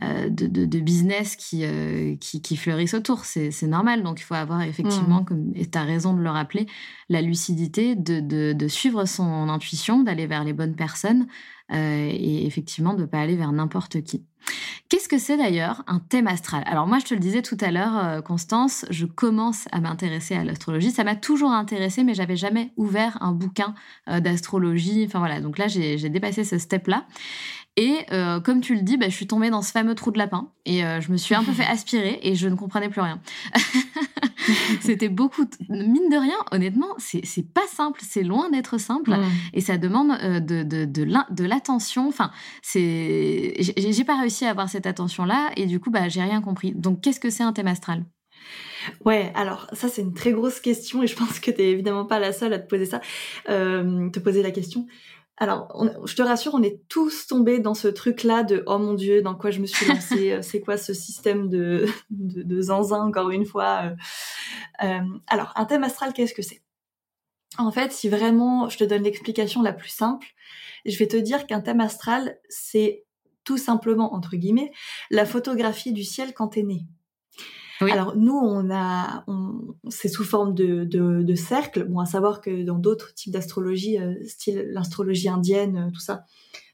[0.01, 3.25] euh, de, de, business qui, euh, qui, qui, fleurissent autour.
[3.25, 4.01] C'est normal.
[4.01, 5.25] Donc, il faut avoir effectivement, mmh.
[5.25, 6.65] comme, et tu as raison de le rappeler,
[7.09, 8.19] la lucidité de,
[8.53, 11.27] de suivre son intuition, d'aller vers les bonnes personnes
[11.71, 14.23] euh, et effectivement de ne pas aller vers n'importe qui.
[14.89, 16.63] Qu'est-ce que c'est d'ailleurs un thème astral?
[16.65, 20.43] Alors moi, je te le disais tout à l'heure, Constance, je commence à m'intéresser à
[20.43, 20.89] l'astrologie.
[20.89, 23.73] Ça m'a toujours intéressé, mais j'avais jamais ouvert un bouquin
[24.07, 25.03] d'astrologie.
[25.05, 27.05] Enfin voilà, donc là, j'ai dépassé ce step-là.
[27.75, 30.19] Et euh, comme tu le dis, bah, je suis tombée dans ce fameux trou de
[30.19, 33.01] lapin et euh, je me suis un peu fait aspirer et je ne comprenais plus
[33.01, 33.19] rien.
[34.81, 39.15] C'était beaucoup, mine de rien, honnêtement, c'est pas simple, c'est loin d'être simple
[39.53, 42.07] et ça demande euh, de, de, de l'attention.
[42.09, 42.29] Enfin,
[42.61, 46.73] c'est, j'ai pas réussi à avoir cette attention-là et du coup, bah, j'ai rien compris.
[46.73, 48.03] Donc, qu'est-ce que c'est un thème astral?
[49.05, 52.03] Ouais, alors ça c'est une très grosse question et je pense que tu n'es évidemment
[52.03, 52.99] pas la seule à te poser ça,
[53.47, 54.87] te poser la question.
[55.37, 59.23] Alors, je te rassure, on est tous tombés dans ce truc-là de oh mon dieu,
[59.23, 63.31] dans quoi je me suis lancée, euh, c'est quoi ce système de, de, zinzin encore
[63.31, 63.95] une fois.
[64.81, 64.85] Euh.
[64.85, 66.61] Euh, alors, un thème astral, qu'est-ce que c'est?
[67.57, 70.27] En fait, si vraiment je te donne l'explication la plus simple,
[70.85, 73.05] je vais te dire qu'un thème astral, c'est
[73.43, 74.71] tout simplement entre guillemets
[75.09, 76.85] la photographie du ciel quand t'es né.
[77.91, 79.25] Alors nous, on a,
[79.89, 81.85] c'est sous forme de, de, cercle.
[81.85, 86.25] Bon, à savoir que dans d'autres types d'astrologie, euh, style l'astrologie indienne, euh, tout ça,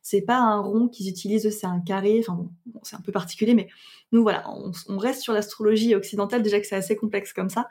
[0.02, 2.20] c'est pas un rond qu'ils utilisent, c'est un carré.
[2.20, 3.68] Enfin bon, c'est un peu particulier, mais
[4.12, 6.42] nous voilà, on, reste sur l'astrologie occidentale.
[6.42, 7.70] Déjà que c'est assez complexe comme ça,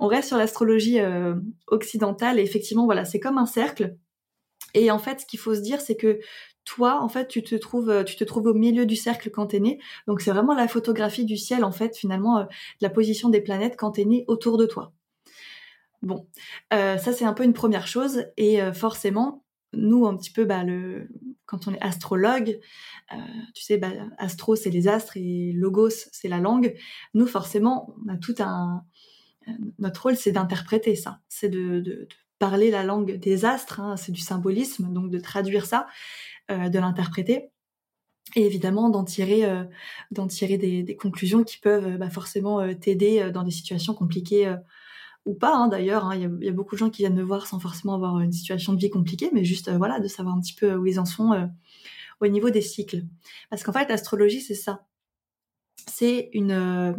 [0.00, 1.34] on reste sur l'astrologie euh,
[1.66, 2.38] occidentale.
[2.38, 3.96] Effectivement, voilà, c'est comme un cercle.
[4.74, 6.20] Et en fait, ce qu'il faut se dire, c'est que
[6.68, 9.46] toi, en fait, tu te trouves, euh, tu te trouves au milieu du cercle quand
[9.48, 9.80] t'es né.
[10.06, 12.44] Donc c'est vraiment la photographie du ciel, en fait, finalement, euh,
[12.82, 14.92] la position des planètes quand t'es né autour de toi.
[16.02, 16.28] Bon,
[16.74, 18.26] euh, ça c'est un peu une première chose.
[18.36, 21.08] Et forcément, nous, un petit peu, bah, le,
[21.46, 22.60] quand on est astrologue,
[23.54, 26.74] tu sais, bah, astro c'est les astres et logos c'est la langue.
[27.14, 28.84] Nous, forcément, on a tout un,
[29.78, 32.06] notre rôle, c'est d'interpréter ça, c'est de,
[32.38, 33.96] parler la langue des astres, hein.
[33.96, 35.88] c'est du symbolisme, donc de traduire ça
[36.48, 37.50] de l'interpréter
[38.36, 39.64] et évidemment d'en tirer, euh,
[40.28, 44.54] tirer des, conclusions qui peuvent euh, bah, forcément t'aider dans des situations compliquées
[45.24, 46.06] ou pas hein, d'ailleurs.
[46.06, 46.16] Hein.
[46.16, 48.72] Il y, a beaucoup de gens qui viennent me voir sans forcément avoir une situation
[48.72, 51.48] de vie compliquée, mais juste voilà de savoir un petit peu où ils en sont
[52.20, 53.04] au niveau des cycles.
[53.50, 54.86] Parce qu'en fait, l'astrologie c'est ça.
[55.86, 56.96] c'est une,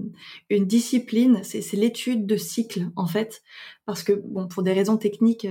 [0.49, 3.43] une discipline, c'est l'étude de cycles en fait,
[3.85, 5.47] parce que bon, pour des raisons techniques,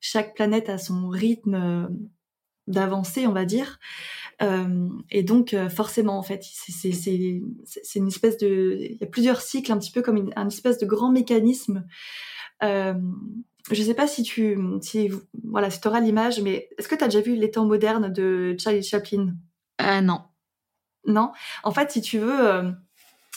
[0.00, 1.88] chaque planète a son rythme
[2.68, 3.78] d'avancée, on va dire.
[4.40, 6.90] Euh, et donc, euh, forcément, en fait, c'est
[7.96, 8.76] une espèce de...
[8.80, 11.84] Il y a plusieurs cycles, un petit peu comme une, un espèce de grand mécanisme.
[12.62, 12.94] Euh,
[13.70, 14.58] je sais pas si tu...
[14.80, 15.10] Si,
[15.44, 18.12] voilà, si tu auras l'image, mais est-ce que tu as déjà vu Les temps modernes
[18.12, 19.34] de Charlie Chaplin?
[19.80, 20.22] Euh, Non.
[21.06, 21.32] Non?
[21.64, 22.72] En fait, si tu veux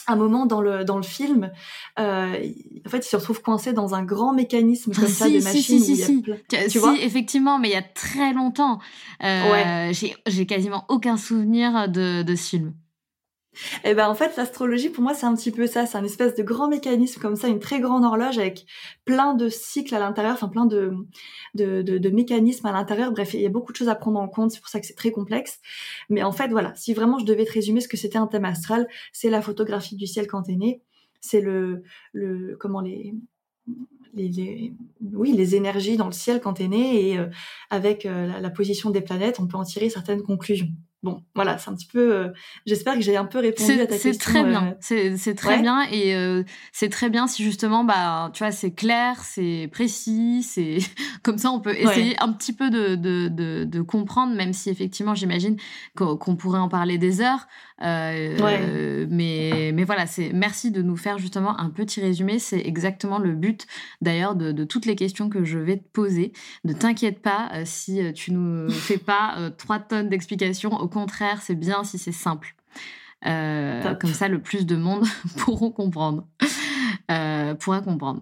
[0.06, 1.50] un moment dans le dans le film,
[1.98, 2.36] euh,
[2.86, 5.80] en fait, il se retrouve coincé dans un grand mécanisme comme ça de machines.
[5.80, 6.22] Si, si,
[6.70, 8.78] tu vois effectivement, mais il y a très longtemps.
[9.22, 9.92] Euh, ouais.
[10.26, 12.74] J'ai quasiment aucun souvenir de, de ce film.
[13.84, 16.34] Eh ben en fait l'astrologie pour moi c'est un petit peu ça, c'est un espèce
[16.34, 18.66] de grand mécanisme comme ça, une très grande horloge avec
[19.04, 20.92] plein de cycles à l'intérieur, enfin plein de,
[21.54, 23.12] de, de, mécanismes à l'intérieur.
[23.12, 24.86] Bref, il y a beaucoup de choses à prendre en compte, c'est pour ça que
[24.86, 25.60] c'est très complexe.
[26.08, 28.44] Mais en fait voilà, si vraiment je devais te résumer ce que c'était un thème
[28.46, 30.82] astral, c'est la photographie du ciel quand t'es né,
[31.20, 33.14] c'est le le comment les
[34.14, 34.72] les,
[35.12, 37.28] oui, les énergies dans le ciel quand t'es né et euh,
[37.70, 40.68] avec euh, la, position des planètes, on peut en tirer certaines conclusions.
[41.02, 42.14] Bon, voilà, c'est un petit peu.
[42.14, 42.28] Euh,
[42.64, 44.12] j'espère que j'ai un peu répondu à ta question.
[44.12, 46.14] C'est très bien, c'est très bien et
[46.72, 50.78] c'est très bien si justement, bah, tu vois, c'est clair, c'est précis, c'est
[51.22, 54.70] comme ça, on peut essayer un petit peu de, de, de, de, comprendre, même si
[54.70, 55.56] effectivement, j'imagine
[55.96, 57.46] qu'on pourrait en parler des heures.
[57.82, 62.38] Euh, mais, mais voilà, c'est merci de nous faire justement un petit résumé.
[62.38, 63.66] C'est exactement le but
[64.00, 66.32] d'ailleurs de, de, toutes les questions que je vais te poser.
[66.64, 70.72] Ne t'inquiète pas euh, si euh, tu nous fais pas trois tonnes d'explications.
[70.72, 72.54] Au contraire, c'est bien si c'est simple.
[73.22, 75.04] comme ça, le plus de monde
[75.38, 76.26] pourront comprendre
[77.12, 78.20] euh, comprendre.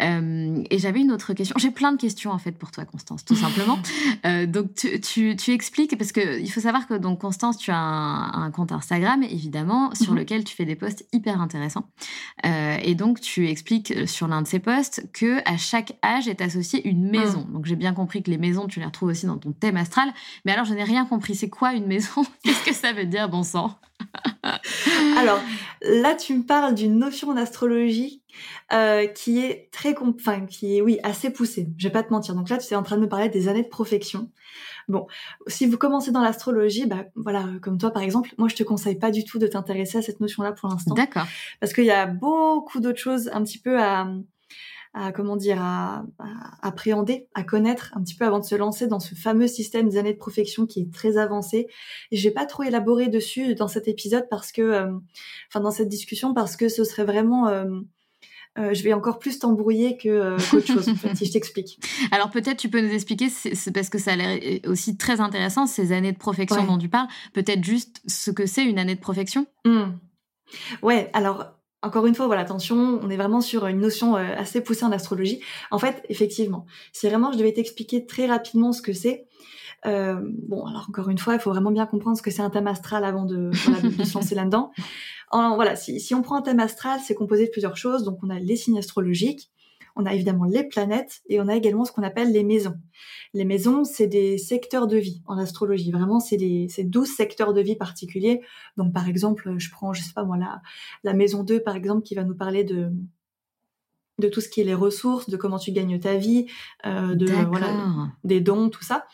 [0.00, 1.54] Euh, et j'avais une autre question.
[1.58, 3.78] J'ai plein de questions en fait pour toi, Constance, tout simplement.
[4.26, 7.70] euh, donc tu, tu, tu, expliques parce que il faut savoir que donc Constance, tu
[7.70, 10.18] as un, un compte Instagram évidemment sur mhm.
[10.18, 11.88] lequel tu fais des posts hyper intéressants.
[12.46, 16.40] Euh, et donc tu expliques sur l'un de ces posts que à chaque âge est
[16.40, 17.46] associée une maison.
[17.52, 20.12] Donc j'ai bien compris que les maisons, tu les retrouves aussi dans ton thème astral.
[20.44, 21.34] Mais alors je n'ai rien compris.
[21.34, 22.24] C'est quoi une maison?
[22.44, 23.76] Qu'est-ce que ça veut dire, bon sang
[25.18, 25.40] Alors
[25.82, 28.22] là, tu me parles d'une notion d'astrologie
[28.72, 31.68] euh, qui est très, enfin qui est oui assez poussée.
[31.76, 32.34] Je vais pas te mentir.
[32.34, 34.30] Donc là, tu es en train de me parler des années de profection.
[34.88, 35.06] Bon,
[35.46, 38.98] si vous commencez dans l'astrologie, bah voilà, comme toi par exemple, moi je te conseille
[38.98, 40.94] pas du tout de t'intéresser à cette notion-là pour l'instant.
[40.94, 41.26] D'accord.
[41.60, 44.08] Parce qu'il y a beaucoup d'autres choses un petit peu à
[44.94, 46.04] à comment dire à,
[46.60, 49.96] appréhender, à connaître un petit peu avant de se lancer dans ce fameux système des
[49.96, 51.66] années de profection qui est très avancé.
[52.10, 54.92] Et je vais pas trop élaborer dessus dans cet épisode parce que, euh,
[55.48, 57.64] enfin dans cette discussion parce que ce serait vraiment euh,
[58.58, 61.78] euh, je vais encore plus t'embrouiller que qu'autre chose en fait, si je t'explique.
[62.10, 65.66] Alors peut-être tu peux nous expliquer, c'est parce que ça a l'air aussi très intéressant
[65.66, 67.08] ces années de profection dont tu parles.
[67.32, 69.46] Peut-être juste ce que c'est une année de profection.
[69.64, 69.84] Mmh.
[70.82, 71.46] Ouais, alors
[71.82, 74.92] encore une fois, voilà, attention, on est vraiment sur une notion euh, assez poussée en
[74.92, 75.40] astrologie.
[75.70, 79.26] En fait, effectivement, si vraiment je devais t'expliquer très rapidement ce que c'est,
[79.84, 82.50] euh, bon, alors encore une fois, il faut vraiment bien comprendre ce que c'est un
[82.50, 83.50] thème astral avant de,
[83.98, 84.70] de, se lancer là-dedans.
[85.32, 88.04] Voilà, si, si on prend un thème astral, c'est composé de plusieurs choses.
[88.04, 89.50] Donc, on a les signes astrologiques,
[89.96, 92.74] on a évidemment les planètes et on a également ce qu'on appelle les maisons.
[93.34, 95.90] Les maisons, c'est des secteurs de vie en astrologie.
[95.90, 98.40] Vraiment, c'est des, c'est 12 secteurs de vie particuliers.
[98.76, 100.62] Donc, par exemple, je prends, je sais pas moi, la,
[101.04, 102.90] la maison 2, par exemple, qui va nous parler de,
[104.18, 106.46] de tout ce qui est les ressources, de comment tu gagnes ta vie,
[106.86, 109.06] euh, de, voilà, des dons, tout ça.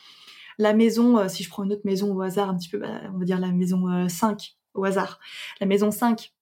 [0.59, 3.01] La maison, euh, si je prends une autre maison au hasard, un petit peu, bah,
[3.15, 5.21] on va dire la maison 5 euh, au hasard.
[5.61, 6.33] La maison 5,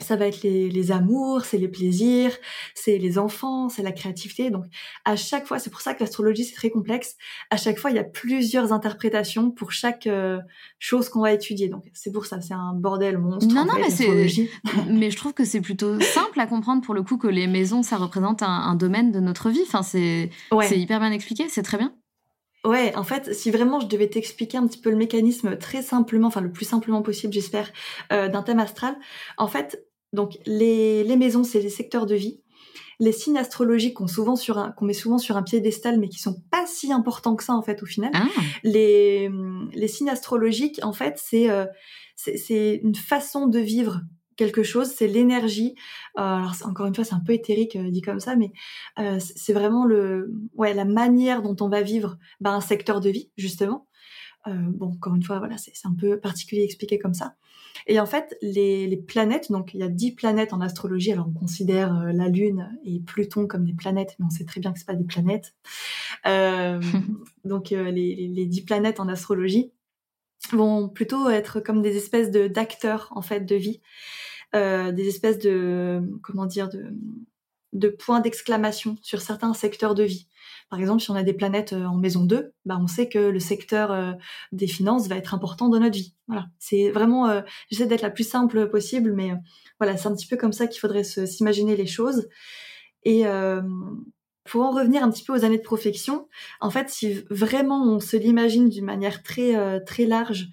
[0.00, 2.32] ça va être les, les amours, c'est les plaisirs,
[2.74, 4.50] c'est les enfants, c'est la créativité.
[4.50, 4.64] Donc
[5.04, 7.16] à chaque fois, c'est pour ça que l'astrologie c'est très complexe.
[7.50, 10.38] À chaque fois, il y a plusieurs interprétations pour chaque euh,
[10.78, 11.68] chose qu'on va étudier.
[11.68, 13.54] Donc c'est pour ça, c'est un bordel monstre.
[13.54, 14.48] Non, non, mais c'est.
[14.88, 17.82] mais je trouve que c'est plutôt simple à comprendre pour le coup que les maisons
[17.82, 19.62] ça représente un, un domaine de notre vie.
[19.66, 20.30] Enfin, c'est
[20.62, 21.94] c'est hyper bien expliqué, c'est très bien.
[22.64, 26.28] Ouais, en fait, si vraiment je devais t'expliquer un petit peu le mécanisme très simplement,
[26.28, 27.70] enfin le plus simplement possible, j'espère,
[28.12, 28.96] euh, d'un thème astral,
[29.36, 32.40] en fait, donc les, les maisons, c'est les secteurs de vie.
[33.00, 36.20] Les signes astrologiques qu'on souvent sur un, qu'on met souvent sur un piédestal, mais qui
[36.20, 38.12] sont pas si importants que ça en fait au final.
[38.14, 38.26] Ah.
[38.62, 39.28] Les,
[39.72, 41.66] les signes astrologiques, en fait, c'est euh,
[42.16, 44.00] c'est une façon de vivre
[44.36, 45.74] quelque chose, c'est l'énergie.
[46.18, 48.52] Euh, alors encore une fois, c'est un peu éthérique euh, dit comme ça, mais
[48.98, 53.10] euh, c'est vraiment le, ouais, la manière dont on va vivre bah, un secteur de
[53.10, 53.86] vie justement.
[54.46, 57.34] bon, encore une fois, voilà, c'est un peu particulier expliqué comme ça.
[57.86, 61.12] Et en fait, les, les, planètes, donc il y a dix planètes en astrologie.
[61.12, 64.72] Alors on considère la Lune et Pluton comme des planètes, mais on sait très bien
[64.72, 65.54] que c'est pas des planètes.
[67.44, 69.72] donc les, les dix planètes en astrologie
[70.52, 73.80] vont plutôt être comme des espèces de d'acteurs en fait de vie.
[74.54, 76.70] Des espèces de comment dire
[77.74, 80.28] de points d'exclamation sur certains secteurs de vie.
[80.70, 83.18] Par exemple, si on a des planètes euh, en maison 2, bah on sait que
[83.18, 84.12] le secteur euh,
[84.52, 86.14] des finances va être important dans notre vie.
[86.26, 89.32] Voilà, c'est vraiment, euh, j'essaie d'être la plus simple possible, mais
[89.78, 92.28] voilà, c'est un petit peu comme ça qu'il faudrait s'imaginer les choses.
[93.04, 93.24] Et
[94.44, 96.26] pour en revenir un petit peu aux années de profection,
[96.60, 100.48] en fait, si vraiment on se l'imagine d'une manière très très large,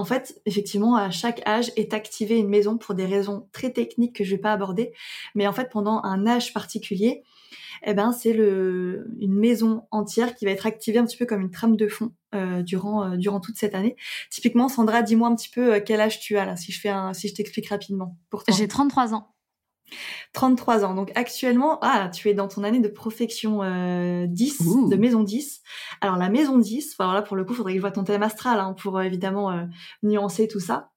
[0.00, 4.16] en fait, effectivement, à chaque âge est activée une maison pour des raisons très techniques
[4.16, 4.92] que je vais pas aborder.
[5.34, 7.22] Mais en fait, pendant un âge particulier,
[7.84, 11.50] eh ben, c'est une maison entière qui va être activée un petit peu comme une
[11.50, 13.94] trame de fond euh, durant, euh, durant toute cette année.
[14.30, 16.80] Typiquement, Sandra, dis-moi un petit peu euh, quel âge tu as si je
[17.12, 18.16] si je t'explique rapidement.
[18.48, 19.34] J'ai 33 ans.
[20.32, 20.94] 33 ans.
[20.94, 25.62] Donc actuellement, ah, tu es dans ton année de profection 10, euh, de maison 10.
[26.00, 28.04] Alors la maison 10, alors là pour le coup, il faudrait que je vois ton
[28.04, 29.64] thème astral hein, pour euh, évidemment euh,
[30.02, 30.90] nuancer tout ça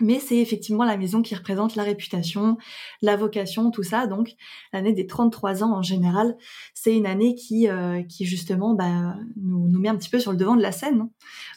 [0.00, 2.56] mais c'est effectivement la maison qui représente la réputation,
[3.00, 4.06] la vocation, tout ça.
[4.06, 4.34] Donc
[4.72, 6.36] l'année des 33 ans en général,
[6.74, 10.32] c'est une année qui, euh, qui justement bah, nous, nous met un petit peu sur
[10.32, 11.08] le devant de la scène.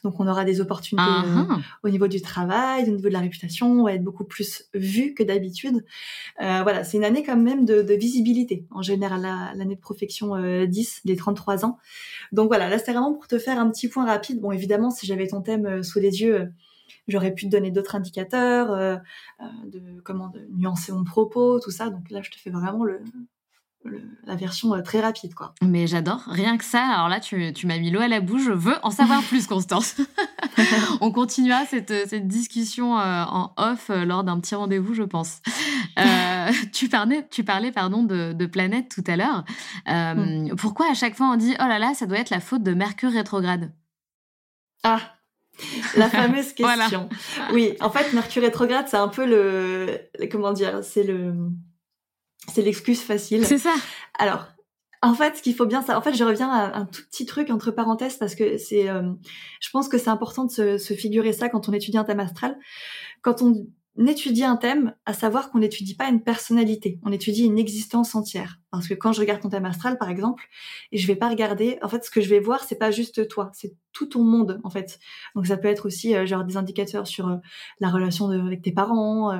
[0.03, 1.61] Donc on aura des opportunités euh, uh-huh.
[1.83, 5.13] au niveau du travail, au niveau de la réputation, on va être beaucoup plus vu
[5.13, 5.85] que d'habitude.
[6.41, 9.21] Euh, voilà, c'est une année quand même de, de visibilité en général,
[9.55, 11.77] l'année de profection 10 des 33 ans.
[12.31, 14.41] Donc voilà, là c'est vraiment pour te faire un petit point rapide.
[14.41, 16.51] Bon évidemment, si j'avais ton thème sous les yeux
[17.07, 18.97] J'aurais pu te donner d'autres indicateurs, euh,
[19.39, 21.89] euh, de comment de nuancer mon propos, tout ça.
[21.89, 22.99] Donc là, je te fais vraiment le,
[24.23, 25.53] la version euh, très rapide, quoi.
[25.61, 26.23] Mais j'adore.
[26.25, 28.43] Rien que ça, alors là, tu, tu m'as mis l'eau à la bouche.
[28.43, 30.01] Je veux en savoir plus, Constance.
[31.01, 35.41] On continuera cette, cette discussion en off lors d'un petit rendez-vous, je pense.
[36.73, 39.45] tu parlais, tu parlais pardon, de, de planète tout à l'heure.
[39.85, 40.55] Hmm.
[40.55, 42.73] Pourquoi à chaque fois on dit oh là là, ça doit être la faute de
[42.73, 43.71] Mercure rétrograde?
[44.83, 45.14] Ah,
[45.97, 47.09] la fameuse question.
[47.53, 49.99] Oui, en fait, Mercure rétrograde, c'est un peu le,
[50.31, 51.33] comment dire, c'est le,
[52.53, 53.45] c'est l'excuse facile.
[53.45, 53.73] C'est ça.
[54.17, 54.47] Alors,
[55.01, 57.25] en fait, ce qu'il faut bien, ça, en fait, je reviens à un tout petit
[57.25, 59.11] truc entre parenthèses parce que c'est, euh,
[59.59, 62.19] je pense que c'est important de se, se, figurer ça quand on étudie un thème
[62.19, 62.57] astral.
[63.21, 63.67] Quand on
[63.97, 68.13] on étudie un thème, à savoir qu'on n'étudie pas une personnalité, on étudie une existence
[68.13, 68.59] entière.
[68.71, 70.47] Parce que quand je regarde ton thème astral, par exemple,
[70.91, 73.27] et je vais pas regarder, en fait, ce que je vais voir, c'est pas juste
[73.29, 74.99] toi, c'est tout ton monde, en fait.
[75.35, 77.37] Donc ça peut être aussi euh, genre des indicateurs sur euh,
[77.79, 79.39] la relation avec tes parents, euh,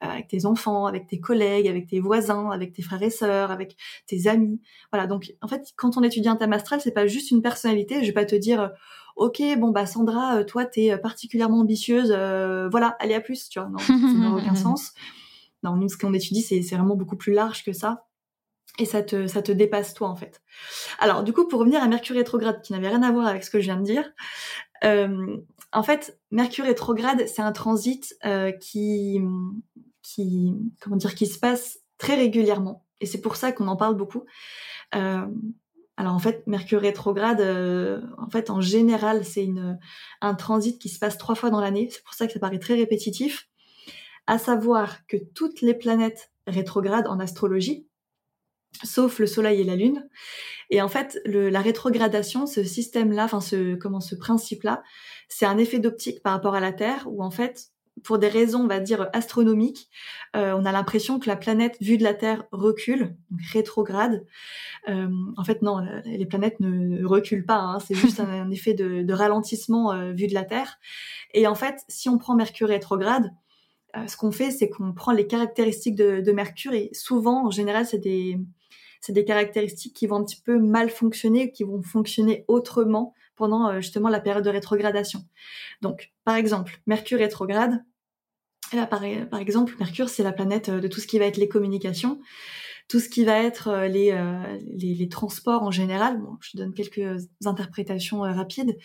[0.00, 3.76] avec tes enfants, avec tes collègues, avec tes voisins, avec tes frères et sœurs, avec
[4.06, 4.62] tes amis.
[4.92, 5.06] Voilà.
[5.06, 8.00] Donc en fait, quand on étudie un thème astral, c'est pas juste une personnalité.
[8.00, 8.70] Je vais pas te dire
[9.16, 13.48] ok, bon bah Sandra, euh, toi t'es euh, particulièrement ambitieuse, euh, voilà, allez à plus,
[13.48, 14.92] tu vois, non, ça n'a aucun sens.
[15.62, 18.06] Non, nous ce qu'on étudie c'est vraiment beaucoup plus large que ça.
[18.78, 20.40] Et ça te, ça te dépasse toi en fait.
[21.00, 23.50] Alors du coup, pour revenir à Mercure rétrograde, qui n'avait rien à voir avec ce
[23.50, 24.10] que je viens de dire,
[25.72, 28.16] en fait, Mercure rétrograde, c'est un transit
[28.60, 29.20] qui,
[30.02, 32.86] qui, comment dire, qui se passe très régulièrement.
[33.00, 34.24] Et c'est pour ça qu'on en parle beaucoup.
[34.94, 35.26] Euh,
[36.00, 39.46] alors en fait, Mercure rétrograde, euh, en fait, en général, c'est
[40.22, 41.90] un transit qui se passe trois fois dans l'année.
[41.90, 43.50] C'est pour ça que ça paraît très répétitif.
[44.26, 47.86] À savoir que toutes les planètes rétrogrades en astrologie,
[48.82, 50.08] sauf le Soleil et la Lune.
[50.70, 54.82] Et en fait, la rétrogradation, ce système-là, enfin ce comment ce principe-là,
[55.28, 57.69] c'est un effet d'optique par rapport à la Terre, où en fait,
[58.02, 59.88] pour des raisons, on va dire, astronomiques,
[60.36, 63.16] euh, on a l'impression que la planète, vue de la Terre, recule,
[63.52, 64.24] rétrograde.
[64.88, 69.12] Euh, en fait, non, les planètes ne reculent pas, hein, c'est juste un, effet de,
[69.12, 70.78] ralentissement euh, vu de la Terre.
[71.34, 73.30] Et en fait, si on prend Mercure rétrograde,
[74.06, 77.84] ce qu'on fait, c'est qu'on prend les caractéristiques de, de, Mercure, et souvent, en général,
[77.86, 78.38] c'est des,
[79.00, 83.80] c'est des caractéristiques qui vont un petit peu mal fonctionner, qui vont fonctionner autrement pendant
[83.80, 85.24] justement la période de rétrogradation.
[85.80, 87.82] Donc, par exemple, Mercure rétrograde,
[88.70, 91.48] par, par, exemple, Mercure, c'est la planète euh, de tout ce qui va être les
[91.48, 92.20] communications,
[92.88, 96.20] tout ce qui va être euh, les, euh, les, les, transports en général.
[96.20, 98.76] Bon, je donne quelques interprétations rapides.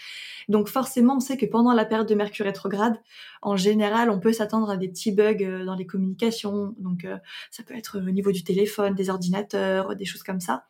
[0.50, 3.00] Donc forcément, on sait que pendant la période de Mercure rétrograde,
[3.42, 6.74] en général, on peut s'attendre à des petits bugs dans les communications.
[6.80, 7.08] Donc
[7.52, 10.66] ça peut être au niveau du téléphone, des ordinateurs, des choses comme ça.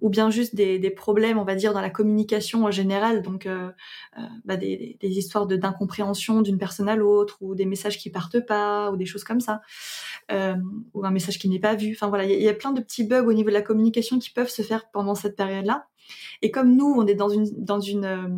[0.00, 3.46] Ou bien juste des, des, problèmes, on va dire, dans la communication en général, donc
[3.46, 3.70] euh,
[4.18, 8.10] euh bah des, des, histoires de d'incompréhension d'une personne à l'autre, ou des messages qui
[8.10, 9.62] partent pas, ou des choses comme ça,
[10.30, 10.54] euh,
[10.92, 11.92] ou un message qui n'est pas vu.
[11.92, 14.30] Enfin voilà, il y, a plein de petits bugs au niveau de la communication qui
[14.30, 15.86] peuvent se faire pendant cette période-là.
[16.42, 18.28] Et comme nous, on est dans une dans une euh,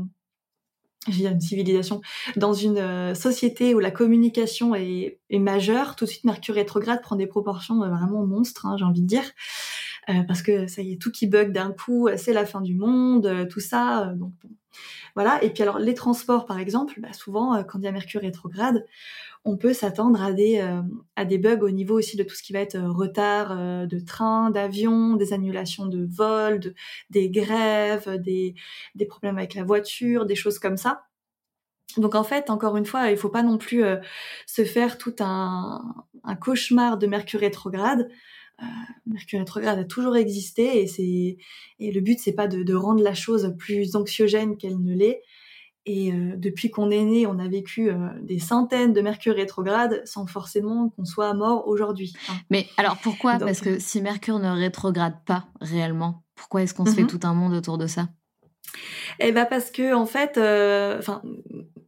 [1.08, 2.00] une civilisation,
[2.36, 7.14] dans une société où la communication est, est, majeure, tout de suite Mercure rétrograde prend
[7.14, 9.24] des proportions vraiment monstres, hein, j'ai envie de dire.
[10.08, 12.74] Euh, parce que ça y est, tout qui bug d'un coup, c'est la fin du
[12.74, 14.10] monde, euh, tout ça.
[14.10, 14.32] Euh, donc
[15.16, 15.42] voilà.
[15.42, 18.86] Et puis alors les transports, par exemple, bah, souvent quand il y a Mercure rétrograde,
[19.44, 20.60] on peut s'attendre à des
[21.16, 24.50] à des bugs au niveau aussi de tout ce qui va être retard de train,
[24.50, 26.74] d'avion, des annulations de vols,
[27.10, 28.54] des grèves, des
[28.94, 31.04] des problèmes avec la voiture, des choses comme ça.
[31.96, 33.82] Donc en fait, encore une fois, il faut pas non plus
[34.46, 35.82] se faire tout un,
[36.24, 38.08] un, cauchemar de Mercure rétrograde.
[38.62, 38.64] Euh,
[39.06, 41.36] Mercure rétrograde a toujours existé et c'est
[41.78, 45.22] et le but c'est pas de, de, rendre la chose plus anxiogène qu'elle ne l'est.
[45.88, 50.02] Et euh, depuis qu'on est né, on a vécu euh, des centaines de Mercure rétrograde
[50.04, 52.12] sans forcément qu'on soit mort aujourd'hui.
[52.28, 52.34] Hein.
[52.50, 53.38] Mais alors pourquoi?
[53.38, 57.08] Parce que si Mercure ne rétrograde pas réellement, pourquoi est-ce qu'on se fait mhm.
[57.08, 58.08] tout un monde autour de ça?
[59.20, 60.38] Eh ben parce que en fait,
[60.98, 61.22] enfin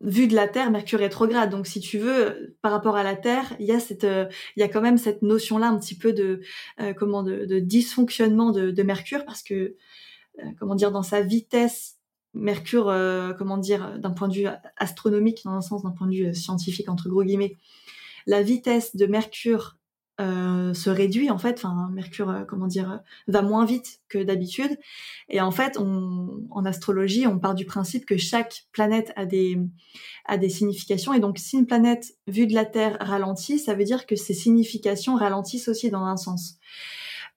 [0.00, 1.50] vu de la Terre, Mercure rétrograde.
[1.50, 4.26] Donc, si tu veux, par rapport à la Terre, il y a cette, euh,
[4.56, 6.40] y a quand même cette notion-là un petit peu de,
[6.80, 11.96] euh, comment, de, dysfonctionnement de, de, Mercure, parce que, euh, comment dire, dans sa vitesse,
[12.34, 12.94] Mercure,
[13.38, 16.88] comment dire, d'un point de vue astronomique, dans un sens, d'un point de vue scientifique
[16.88, 17.56] entre gros guillemets,
[18.26, 19.77] la vitesse de Mercure
[20.20, 21.58] euh, se réduit en fait.
[21.58, 24.78] Enfin, Mercure, euh, comment dire, va moins vite que d'habitude.
[25.28, 29.58] Et en fait, on, en astrologie, on part du principe que chaque planète a des
[30.26, 31.14] a des significations.
[31.14, 34.34] Et donc, si une planète vue de la Terre ralentit, ça veut dire que ses
[34.34, 36.58] significations ralentissent aussi dans un sens.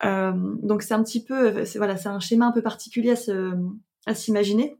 [0.03, 3.31] Euh, donc, c'est un petit peu, voilà, c'est un schéma un peu particulier à
[4.07, 4.77] à s'imaginer.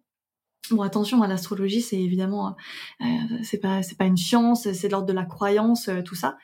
[0.70, 2.56] Bon, attention, à l'astrologie, c'est évidemment,
[3.02, 3.06] euh,
[3.44, 6.38] c'est pas, c'est pas une science, c'est l'ordre de la croyance, euh, tout ça.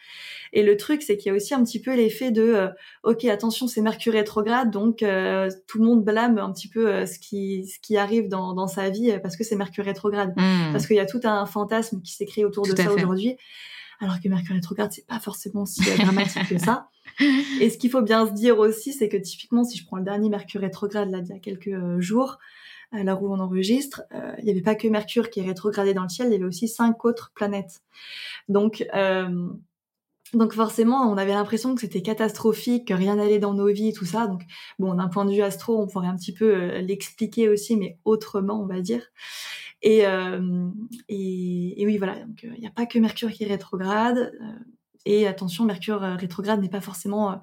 [0.54, 2.68] Et le truc, c'est qu'il y a aussi un petit peu l'effet de, euh,
[3.04, 7.20] ok, attention, c'est Mercure rétrograde, donc euh, tout le monde blâme un petit peu ce
[7.20, 10.72] qui, ce qui arrive dans, dans sa vie parce que c'est Mercure rétrograde, mmh.
[10.72, 13.38] parce qu'il y a tout un fantasme qui s'est créé autour de ça aujourd'hui.
[14.00, 16.89] Alors que Mercure rétrograde, c'est pas forcément si dramatique que ça.
[17.62, 20.04] Et ce qu'il faut bien se dire aussi, c'est que typiquement, si je prends le
[20.04, 22.38] dernier Mercure rétrograde là d'il y a quelques jours,
[22.91, 25.93] à l'heure où on enregistre, euh, il n'y avait pas que Mercure qui est rétrogradé
[25.93, 27.82] dans le ciel, il y avait aussi cinq autres planètes.
[28.48, 29.50] Donc, euh,
[30.34, 34.06] donc forcément, on avait l'impression que c'était catastrophique, que rien n'allait dans nos vies, tout
[34.06, 34.28] ça.
[34.28, 34.44] Donc,
[34.80, 37.98] bon, d'un point de vue astro, on pourrait un petit peu euh, l'expliquer aussi, mais
[38.06, 39.08] autrement, on va dire.
[39.84, 42.26] Et, et, oui, voilà.
[42.26, 44.32] Donc, il n'y a pas que Mercure qui rétrograde.
[45.06, 47.40] et attention, Mercure rétrograde n'est pas forcément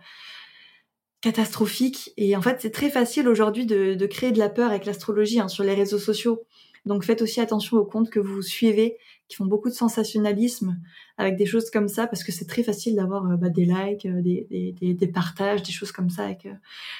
[1.24, 2.12] catastrophique.
[2.16, 5.41] Et en fait, c'est très facile aujourd'hui de, de, créer de la peur avec l'astrologie
[5.41, 6.45] hein, sur les réseaux sociaux.
[6.85, 10.78] Donc faites aussi attention aux comptes que vous suivez, qui font beaucoup de sensationnalisme
[11.16, 14.06] avec des choses comme ça, parce que c'est très facile d'avoir euh, bah, des likes,
[14.06, 14.46] euh, des,
[14.80, 16.54] des, des, partages, des choses comme ça avec euh,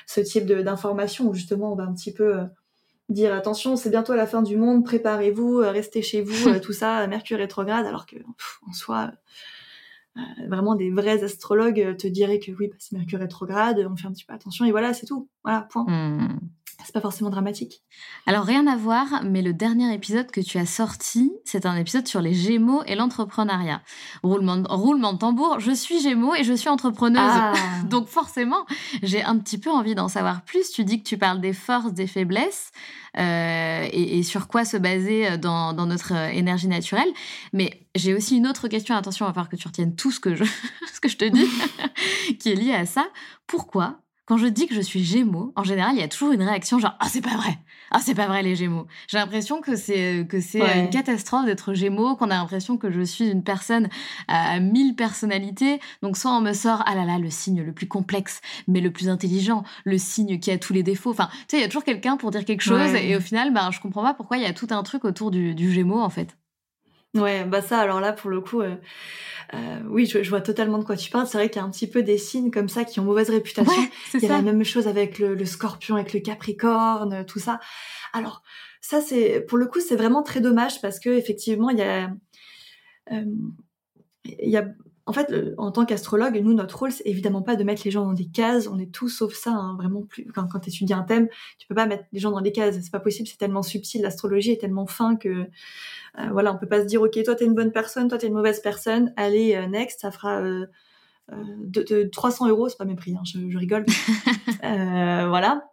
[0.07, 2.39] ce type d'informations où justement on va un petit peu
[3.11, 7.39] dire attention, c'est bientôt la fin du monde, préparez-vous, restez chez vous, tout ça, Mercure
[7.39, 8.17] rétrograde, alors que
[8.67, 9.13] en soi
[10.49, 14.13] vraiment des vrais astrologues te diraient que oui, bah, c'est Mercure rétrograde, on fait un
[14.13, 15.29] petit peu attention et voilà, c'est tout.
[15.43, 15.85] Voilà, point.
[15.87, 16.39] Mmh.
[16.85, 17.83] C'est pas forcément dramatique.
[18.27, 22.07] Alors rien à voir, mais le dernier épisode que tu as sorti, c'est un épisode
[22.07, 23.81] sur les Gémeaux et l'entrepreneuriat.
[24.23, 27.23] Roulement de, roulement de tambour, je suis Gémeaux et je suis entrepreneuse.
[27.23, 27.55] Ah.
[27.89, 28.67] Donc forcément,
[29.03, 30.71] j'ai un petit peu envie d'en savoir plus.
[30.71, 32.71] Tu dis que tu parles des forces, des faiblesses
[33.17, 37.09] euh, et, et, sur quoi se baser euh, dans, dans notre euh, énergie naturelle.
[37.53, 38.97] Mais j'ai aussi une autre question.
[38.97, 40.45] Attention, il va falloir que tu retiennes tout ce que je,
[40.93, 41.49] ce que je te dis,
[42.41, 43.07] qui est lié à ça.
[43.47, 46.43] Pourquoi quand je dis que je suis Gémeaux, en général, il y a toujours une
[46.43, 47.59] réaction genre ah c'est pas vrai,
[47.91, 48.87] ah c'est pas vrai les Gémeaux.
[49.07, 52.91] J'ai l'impression que c'est euh, que c'est une catastrophe d'être Gémeaux, qu'on a l'impression que
[52.91, 53.89] je suis une personne
[54.29, 55.81] à mille personnalités.
[56.03, 58.91] Donc soit on me sort ah là là le signe le plus complexe, mais le
[58.91, 61.11] plus intelligent, le signe qui a tous les défauts.
[61.11, 63.53] Enfin tu sais il y a toujours quelqu'un pour dire quelque chose et au final
[63.53, 66.01] ben je comprends pas pourquoi il y a tout un truc autour du, du Gémeaux
[66.01, 66.37] en fait.
[67.15, 68.75] Ouais, bah ça, alors là, pour le coup, euh,
[69.55, 71.27] euh, oui, je, vois totalement de quoi tu parles.
[71.27, 73.31] C'est vrai qu'il y a un petit peu des signes comme ça qui ont mauvaise
[73.31, 73.83] réputation.
[74.15, 77.61] Il y a la même chose avec le, scorpion, avec le capricorne, tout ça.
[78.13, 78.43] Alors,
[78.81, 82.11] ça, c'est pour le coup, c'est vraiment très dommage parce que effectivement, il y a,
[83.13, 83.25] euh,
[84.25, 84.67] il y a
[85.07, 88.07] en fait, en tant qu'astrologue, nous, notre rôle, c'est évidemment pas de mettre les gens
[88.07, 88.69] dans des cases.
[88.69, 90.25] On est tous sauf ça, hein, vraiment plus.
[90.33, 91.29] Quand, quand tu étudies un thème,
[91.59, 92.81] tu peux pas mettre les gens dans des cases.
[92.81, 93.29] C'est pas possible.
[93.29, 94.01] C'est tellement subtil.
[94.01, 97.45] L'astrologie est tellement fin que, euh, voilà, on peut pas se dire, ok, toi t'es
[97.45, 99.13] une bonne personne, toi t'es une mauvaise personne.
[99.17, 100.67] Allez, euh, next, ça fera euh,
[101.33, 103.15] euh de, de, 300 euros, c'est pas mes prix.
[103.15, 103.85] Hein, je, je, rigole.
[104.65, 105.69] Euh, voilà.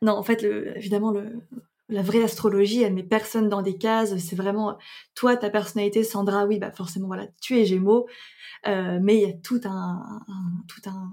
[0.00, 1.42] Non, en fait, le, évidemment, le,
[1.88, 4.16] la vraie astrologie, elle met personne dans des cases.
[4.18, 4.76] C'est vraiment
[5.14, 6.46] toi, ta personnalité, Sandra.
[6.46, 8.06] Oui, bah forcément, voilà, tu es Gémeaux.
[8.66, 10.20] Euh, mais il y a tout un,
[10.66, 11.12] tout un,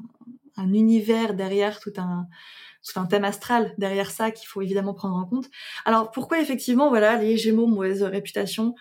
[0.57, 2.27] un, univers derrière, tout un,
[2.83, 5.49] tout un thème astral derrière ça qu'il faut évidemment prendre en compte.
[5.85, 8.75] Alors pourquoi effectivement, voilà, les Gémeaux mauvaise réputation?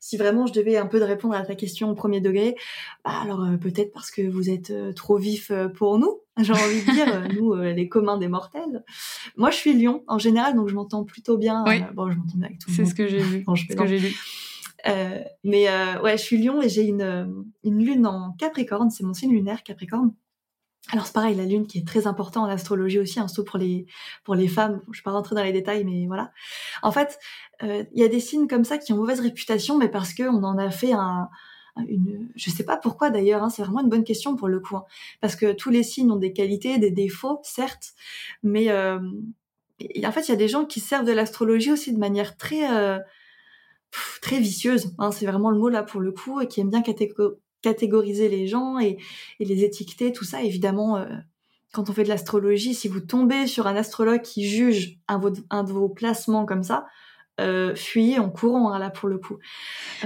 [0.00, 2.56] Si vraiment je devais un peu de répondre à ta question au premier degré,
[3.04, 6.84] bah alors euh, peut-être parce que vous êtes euh, trop vif pour nous, j'ai envie
[6.84, 8.84] de dire, nous les communs des mortels.
[9.36, 11.64] Moi je suis Lion en général, donc je m'entends plutôt bien.
[11.66, 11.82] Oui.
[11.94, 12.86] bon, je m'entends bien avec tout le monde.
[12.86, 13.44] C'est ce que j'ai vu.
[13.56, 14.14] ce que j'ai lu.
[15.44, 15.68] mais
[16.02, 19.62] ouais, je suis Lion et j'ai une, une lune en Capricorne, c'est mon signe lunaire
[19.62, 20.12] Capricorne.
[20.90, 23.58] Alors c'est pareil, la lune qui est très important en astrologie aussi, hein, surtout pour
[23.58, 23.86] les
[24.24, 24.80] pour les femmes.
[24.90, 26.32] Je vais pas rentrer dans les détails, mais voilà.
[26.82, 27.18] En fait,
[27.62, 30.42] il y a des signes comme ça qui ont mauvaise réputation, mais parce que on
[30.44, 31.28] en a fait un,
[31.86, 34.76] une, je sais pas pourquoi d'ailleurs, hein, c'est vraiment une bonne question pour le coup,
[34.76, 34.84] hein.
[35.20, 37.92] parce que tous les signes ont des qualités, des défauts, certes,
[38.42, 41.98] mais euh, en fait, il y a des gens qui servent de l'astrologie aussi de
[41.98, 42.98] manière très euh,
[44.22, 44.94] très vicieuse.
[44.98, 46.82] Hein, c'est vraiment le mot là pour le coup, et qui aime bien
[47.62, 48.98] catégoriser les gens et,
[49.40, 50.42] les étiqueter, tout ça.
[50.42, 51.06] Évidemment, euh,
[51.72, 55.64] quand on fait de l'astrologie, si vous tombez sur un astrologue qui juge un, un
[55.64, 56.86] de vos placements comme ça,
[57.40, 59.38] euh, fuyez en courant hein, là pour le coup.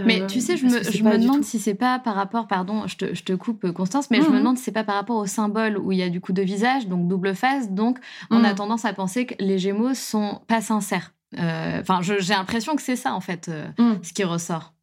[0.04, 2.96] mais tu sais, je me, je me demande si c'est pas par rapport, pardon, je
[2.96, 5.16] te, je te coupe Constance, mais je me mmh demande si c'est pas par rapport
[5.16, 7.98] au symbole où il y a du coup deux visages, donc double face, donc
[8.30, 8.56] on a mmh.
[8.56, 11.14] tendance à penser que les Gémeaux sont pas sincères.
[11.38, 14.02] Euh, enfin, j'ai l'impression que c'est ça en fait, euh, mmh.
[14.02, 14.74] ce qui ressort.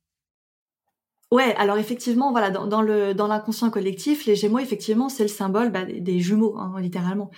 [1.31, 5.71] Ouais, alors effectivement, voilà, dans, le dans l'inconscient collectif, les Gémeaux, effectivement, c'est le symbole
[5.71, 7.29] bah, des, jumeaux, hein, littéralement.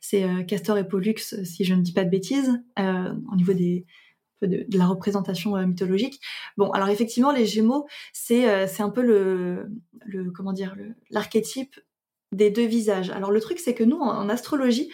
[0.00, 3.84] C'est Castor et Pollux, si je ne dis pas de bêtises, au niveau des
[4.46, 6.20] de, la représentation euh, mythologique.
[6.56, 9.70] Bon, alors effectivement, les Gémeaux, c'est euh, c'est un peu le,
[10.04, 10.76] le comment dire
[11.10, 11.80] l'archétype
[12.32, 13.10] des deux visages.
[13.10, 14.90] Alors le truc, c'est que nous, en, astrologie,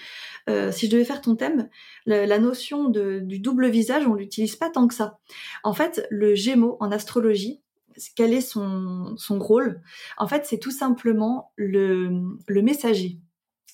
[0.50, 1.70] euh, si je devais faire ton thème,
[2.04, 5.18] la notion de, du double visage, on l'utilise pas tant que ça.
[5.64, 7.62] En fait, le Gémeaux en astrologie,
[8.14, 9.82] quel est son, son rôle
[10.18, 13.18] En fait, c'est tout simplement le, le messager.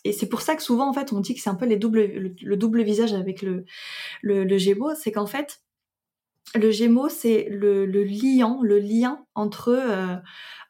[0.05, 1.77] Et c'est pour ça que souvent, en fait, on dit que c'est un peu le,
[2.57, 3.65] double visage avec le,
[4.23, 4.59] le,
[4.95, 5.63] c'est qu'en fait,
[6.55, 10.17] le Gémeaux, c'est le, le, le lien entre euh,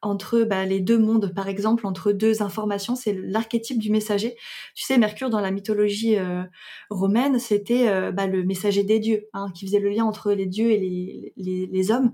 [0.02, 2.96] entre bah, les deux mondes, par exemple, entre deux informations.
[2.96, 4.36] C'est l'archétype du messager.
[4.74, 6.42] Tu sais, Mercure dans la mythologie euh,
[6.90, 10.46] romaine, c'était euh, bah, le messager des dieux, hein, qui faisait le lien entre les
[10.46, 12.12] dieux et les, les, hommes.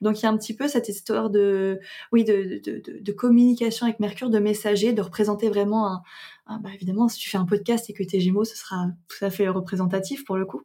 [0.00, 1.80] Donc il y a un petit peu cette histoire de,
[3.16, 6.02] communication avec Mercure, de messager, de représenter vraiment
[6.46, 9.24] un, bah, évidemment, si tu fais un podcast et que t'es Gémeaux, ce sera tout
[9.24, 10.62] à fait représentatif pour le coup,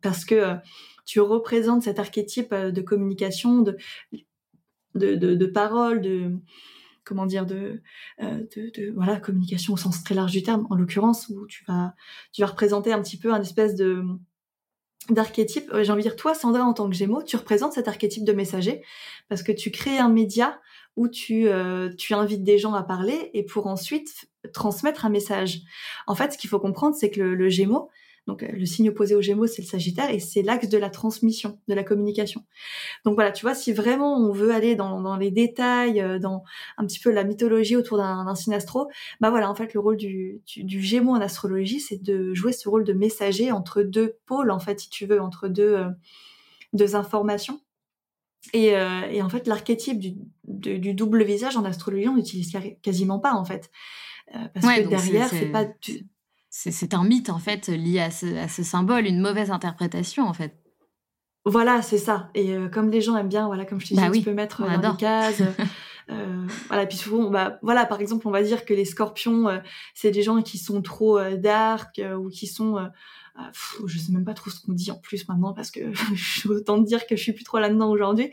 [0.00, 0.56] parce que
[1.04, 3.76] tu représentes cet archétype euh, de communication, de,
[4.94, 6.38] de, de, parole, de
[7.04, 7.82] comment dire, de,
[8.22, 11.94] euh, de, voilà, communication au sens très large du terme, en l'occurrence, où tu vas,
[12.32, 14.04] tu vas représenter un petit peu un espèce de
[15.08, 15.70] d'archétype.
[15.72, 18.24] Euh, j'ai envie de dire, toi, Sandra, en tant que Gémeaux, tu représentes cet archétype
[18.24, 18.82] de messager
[19.28, 20.60] parce que tu crées un média
[20.96, 21.48] où tu,
[21.96, 25.60] tu invites des gens à parler et pour ensuite transmettre un message.
[26.08, 27.88] En fait, ce qu'il faut comprendre, c'est que le, le Gémeaux,
[28.30, 31.58] donc le signe opposé au Gémeaux, c'est le Sagittaire et c'est l'axe de la transmission,
[31.66, 32.44] de la communication.
[33.04, 36.44] Donc voilà, tu vois, si vraiment on veut aller dans, les détails, euh, dans
[36.78, 38.88] un petit peu la mythologie autour d'un signe astro,
[39.20, 42.68] bah voilà, en fait, le rôle du, du, Gémeaux en astrologie, c'est de jouer ce
[42.68, 45.88] rôle de messager entre deux pôles, en fait, si tu veux, entre deux, euh,
[46.72, 47.60] deux informations.
[48.52, 50.14] Et, euh, et, en fait, l'archétype du,
[50.44, 53.72] du, double visage en astrologie, on n'utilise quasiment pas, en fait.
[54.54, 55.64] parce que derrière, c'est pas...
[55.64, 56.06] Du
[56.70, 60.54] c'est un mythe en fait lié à ce, symbole, une mauvaise interprétation en fait.
[61.46, 62.28] Voilà, c'est ça.
[62.34, 64.34] Et euh, comme les gens aiment bien, voilà, comme je te disais, bah tu peux
[64.34, 65.40] mettre euh, dans des cases.
[66.10, 69.58] euh, voilà, puis souvent, bah, voilà, par exemple, on va dire que les scorpions, euh,
[69.94, 72.76] c'est des gens qui sont trop dark ou qui sont,
[73.86, 75.80] je sais même pas trop ce qu'on dit en plus maintenant parce que
[76.50, 78.30] autant dire que je suis plus trop là-dedans aujourd'hui.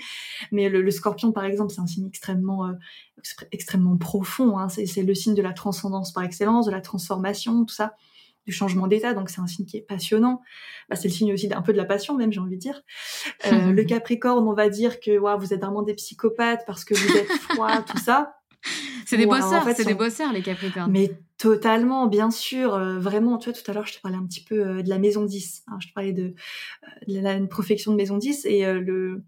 [0.51, 2.73] Mais le, scorpion, par exemple, c'est un signe extrêmement,
[3.53, 4.59] extrêmement profond.
[4.59, 4.67] Hein.
[4.67, 7.95] C'est le signe de la transcendance par excellence, de la transformation, tout ça
[8.47, 10.41] du changement d'état, donc c'est un signe qui est passionnant.
[10.89, 12.81] Bah, c'est le signe aussi d'un peu de la passion même, j'ai envie de dire.
[13.45, 16.95] Euh, le Capricorne, on va dire que wow, vous êtes vraiment des psychopathes parce que
[16.95, 18.37] vous êtes froid, tout ça.
[19.05, 20.91] C'est des bosseurs, c'est des bosseurs les Capricornes.
[20.91, 23.37] Mais totalement, bien sûr, euh, vraiment.
[23.37, 25.25] Tu vois, tout à l'heure, je te parlais un petit peu euh, de la maison
[25.25, 25.63] 10.
[25.67, 26.33] Hein, je te parlais de,
[27.07, 29.23] de la, profection de maison 10 et le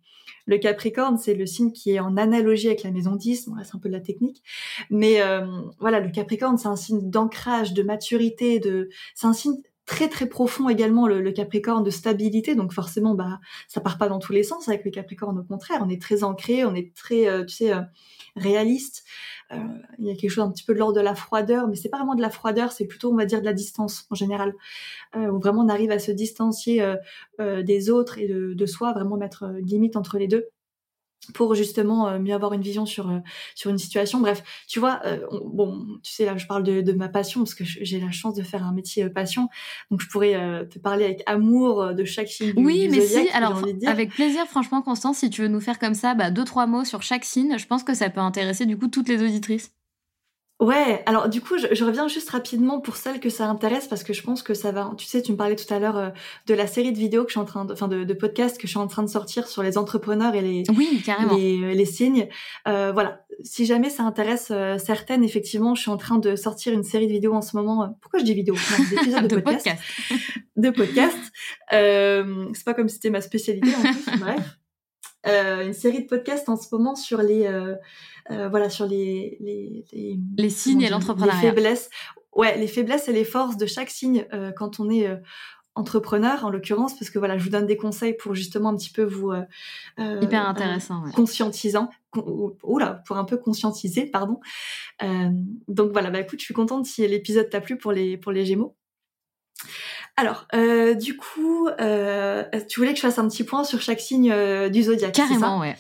[0.46, 3.50] le Capricorne, c'est le signe qui est en analogie avec la maison 10.
[3.50, 4.44] Bon, c'est un peu de la technique.
[4.90, 5.46] Mais euh,
[5.80, 8.90] voilà, le Capricorne, c'est un signe d'ancrage, de maturité, de...
[9.16, 9.56] c'est un signe
[9.90, 14.20] très très profond également le, Capricorne de stabilité donc forcément bah ça part pas dans
[14.20, 17.28] tous les sens avec le Capricorne au contraire on est très ancré on est très
[17.28, 17.82] euh, tu sais euh,
[18.36, 19.04] réaliste
[19.52, 21.90] il y a quelque chose un petit peu de l'ordre de la froideur, mais c'est
[21.90, 24.54] pas vraiment de la froideur, c'est plutôt on va dire de la distance en général,
[25.16, 26.82] euh, où vraiment on arrive à se distancier
[27.40, 30.50] euh, des autres et de, de, soi, vraiment mettre une limite entre les deux
[31.34, 33.20] pour justement euh, mieux avoir une vision sur euh,
[33.56, 34.20] sur une situation.
[34.20, 37.56] Bref, tu vois, euh, bon, tu sais là, je parle de, de ma passion parce
[37.56, 39.50] que j'ai la chance de faire un métier passion,
[39.92, 42.54] donc je pourrais te parler avec amour de chaque signe.
[42.58, 46.14] Oui, mais si, alors avec plaisir, franchement, Constance, si tu veux nous faire comme ça,
[46.16, 48.88] bah, deux trois mots sur chaque signe, je pense que ça peut intéresser du coup
[48.88, 49.72] toutes les auditrices.
[50.60, 54.12] Ouais, alors du coup, je, reviens juste rapidement pour celles que ça intéresse parce que
[54.12, 54.92] je pense que ça va.
[54.98, 56.10] Tu sais, tu me parlais tout à l'heure euh,
[56.48, 58.58] de la série de vidéos que je suis en train de, enfin de, de podcasts
[58.58, 61.38] que je suis en train de sortir sur les entrepreneurs et les oui, carrément.
[61.38, 62.28] les, euh, les signes.
[62.68, 66.74] Euh, voilà, si jamais ça intéresse euh, certaines, effectivement, je suis en train de sortir
[66.74, 67.98] une série de vidéos en ce moment.
[68.02, 68.56] Pourquoi je dis vidéo
[68.90, 69.66] D'épisodes de, de podcast.
[69.66, 69.84] podcast.
[70.58, 71.18] de podcast.
[71.72, 74.20] C'est pas comme si c'était ma spécialité en plus.
[74.20, 74.60] bref.
[75.28, 77.46] Euh, une série de podcasts en ce moment sur les
[78.32, 81.42] euh, euh, voilà sur les les, les, les signes et l'entrepreneuriat.
[81.42, 81.90] Les faiblesses,
[82.36, 84.26] ouais, les faiblesses et les forces de chaque signe
[84.56, 85.08] quand on est
[85.76, 88.92] entrepreneur en l'occurrence parce que voilà je vous donne des conseils pour justement un petit
[88.92, 89.32] peu vous
[89.98, 91.12] hyper intéressant ouais.
[91.12, 91.90] conscientisant
[92.64, 94.40] oula pour un peu conscientiser pardon
[95.68, 98.46] donc voilà bah écoute je suis contente si l'épisode t'a plu pour les pour les
[98.46, 98.76] Gémeaux
[100.20, 104.02] alors, euh, du coup, euh, tu voulais que je fasse un petit point sur chaque
[104.02, 105.14] signe euh, du zodiaque.
[105.14, 105.78] Carrément, ouais.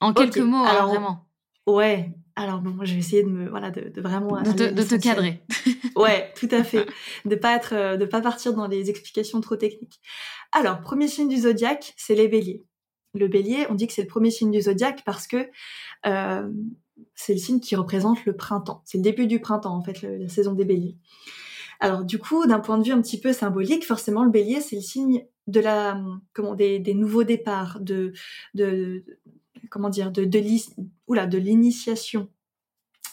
[0.00, 1.27] En quelques mots, hein, alors vraiment.
[1.68, 2.12] Ouais.
[2.36, 5.42] Alors bon, je vais essayer de me, voilà, de, vraiment de, te, cadrer.
[5.96, 6.86] ouais, tout à fait.
[7.24, 10.00] De pas être, de pas partir dans les explications trop techniques.
[10.52, 12.64] Alors, premier signe du zodiaque, c'est les Béliers.
[13.14, 15.48] Le Bélier, on dit que c'est le premier signe du zodiaque parce que
[16.04, 18.82] c'est le signe qui représente le printemps.
[18.84, 20.96] C'est le début du printemps en fait, la saison des Béliers.
[21.80, 24.76] Alors du coup, d'un point de vue un petit peu symbolique, forcément le bélier, c'est
[24.76, 26.00] le signe de la
[26.32, 28.12] comment des, des nouveaux départs, de,
[28.54, 29.04] de
[29.70, 32.28] comment dire, de de, de l'initiation.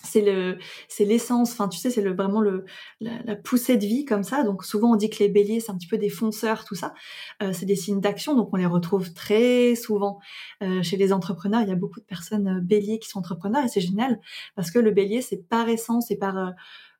[0.03, 2.65] C'est le c'est l'essence, enfin tu sais, c'est le vraiment le
[3.01, 4.43] la, poussée de vie comme ça.
[4.43, 6.93] Donc souvent on dit que les béliers c'est un petit peu des fonceurs, tout ça.
[7.41, 10.19] Euh, c'est des signes d'action, donc on les retrouve très souvent
[10.61, 11.61] euh, chez les entrepreneurs.
[11.61, 14.19] Il y a beaucoup de personnes euh, béliers qui sont entrepreneurs et c'est génial
[14.55, 16.53] parce que le bélier c'est par essence et par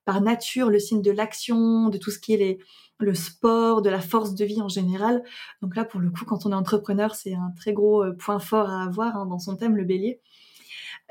[0.06, 2.60] par nature le signe de l'action, de tout ce qui est les,
[3.00, 5.24] le sport, de la force de vie en général.
[5.62, 8.40] Donc là, pour le coup, quand on est entrepreneur, c'est un très gros euh, point
[8.40, 10.22] fort à avoir hein, dans son thème, le bélier.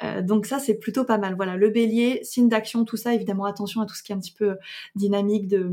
[0.03, 1.37] Euh, donc ça, c'est plutôt pas mal.
[1.37, 4.21] Voilà, le bélier, signe d'action, tout ça, évidemment, attention à tout ce qui est un
[4.21, 4.57] petit peu
[4.97, 5.71] dynamique de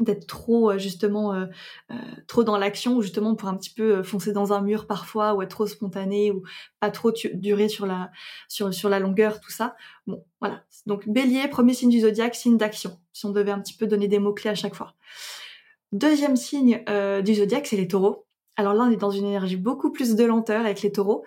[0.00, 1.46] d'être trop euh, justement euh,
[1.90, 1.94] euh,
[2.26, 5.42] trop dans l'action ou justement pour un petit peu foncer dans un mur parfois ou
[5.42, 6.42] être trop spontané ou
[6.80, 9.76] pas trop durer sur la longueur tout ça.
[10.06, 10.62] Bon voilà.
[10.86, 14.08] Donc bélier premier signe du zodiaque signe d'action si on devait un petit peu donner
[14.08, 14.94] des mots clés à chaque fois.
[15.92, 16.84] Deuxième signe
[17.24, 18.26] du zodiaque c'est les taureaux.
[18.56, 21.24] Alors là on est dans une énergie beaucoup plus de lenteur avec les taureaux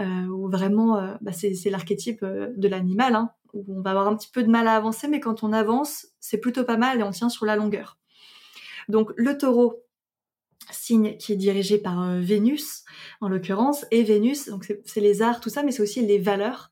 [0.00, 4.30] où vraiment bah, c'est c'est l'archétype de l'animal hein, où on va avoir un petit
[4.30, 7.10] peu de mal à avancer mais quand on avance c'est plutôt pas mal et on
[7.10, 7.98] tient sur la longueur
[8.88, 9.84] donc le taureau,
[10.70, 12.84] signe qui est dirigé par euh, Vénus
[13.20, 16.70] en l'occurrence, et Vénus, donc c'est les arts, tout ça, mais c'est aussi les valeurs.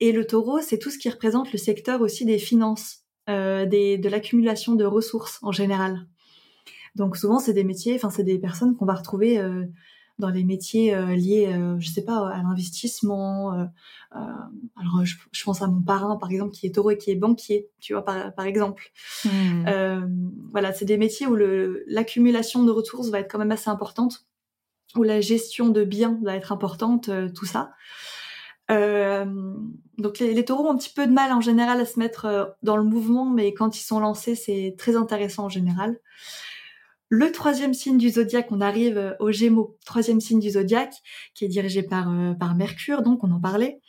[0.00, 4.08] Et le taureau, c'est tout ce qui représente le secteur aussi des finances, euh, de
[4.08, 6.06] l'accumulation de ressources en général.
[6.94, 9.64] Donc souvent, c'est des métiers, enfin c'est des personnes qu'on va retrouver euh,
[10.18, 13.54] dans les métiers euh, liés, euh, je sais pas, à l'investissement.
[13.54, 13.64] Euh,
[14.12, 17.68] alors, je, pense à mon parrain, par exemple, qui est taureau et qui est banquier,
[17.80, 18.90] tu vois, par, par exemple.
[19.24, 19.64] Hmm.
[20.50, 21.36] voilà, c'est des métiers où
[21.86, 24.26] l'accumulation de ressources va être quand même assez importante,
[24.96, 27.72] où la gestion de biens va être importante, tout ça.
[28.70, 29.24] Euh,
[29.96, 32.56] donc les, les, taureaux ont un petit peu de mal en général à se mettre
[32.62, 35.98] dans le mouvement, mais quand ils sont lancés, c'est très intéressant en général.
[37.10, 40.94] Le troisième signe du zodiaque, on arrive euh, au Gémeaux, troisième signe du zodiaque,
[41.34, 43.80] qui est dirigé par, euh, Mercure, donc on en parlait.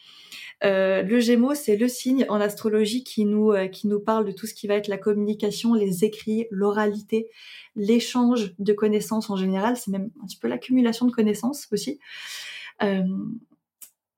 [0.63, 4.45] Euh, le Gémeaux, c'est le signe en astrologie qui nous qui nous parle de tout
[4.45, 7.29] ce qui va être la communication, les écrits, l'oralité,
[7.75, 9.77] l'échange de connaissances en général.
[9.77, 11.99] C'est même un petit peu l'accumulation de connaissances aussi.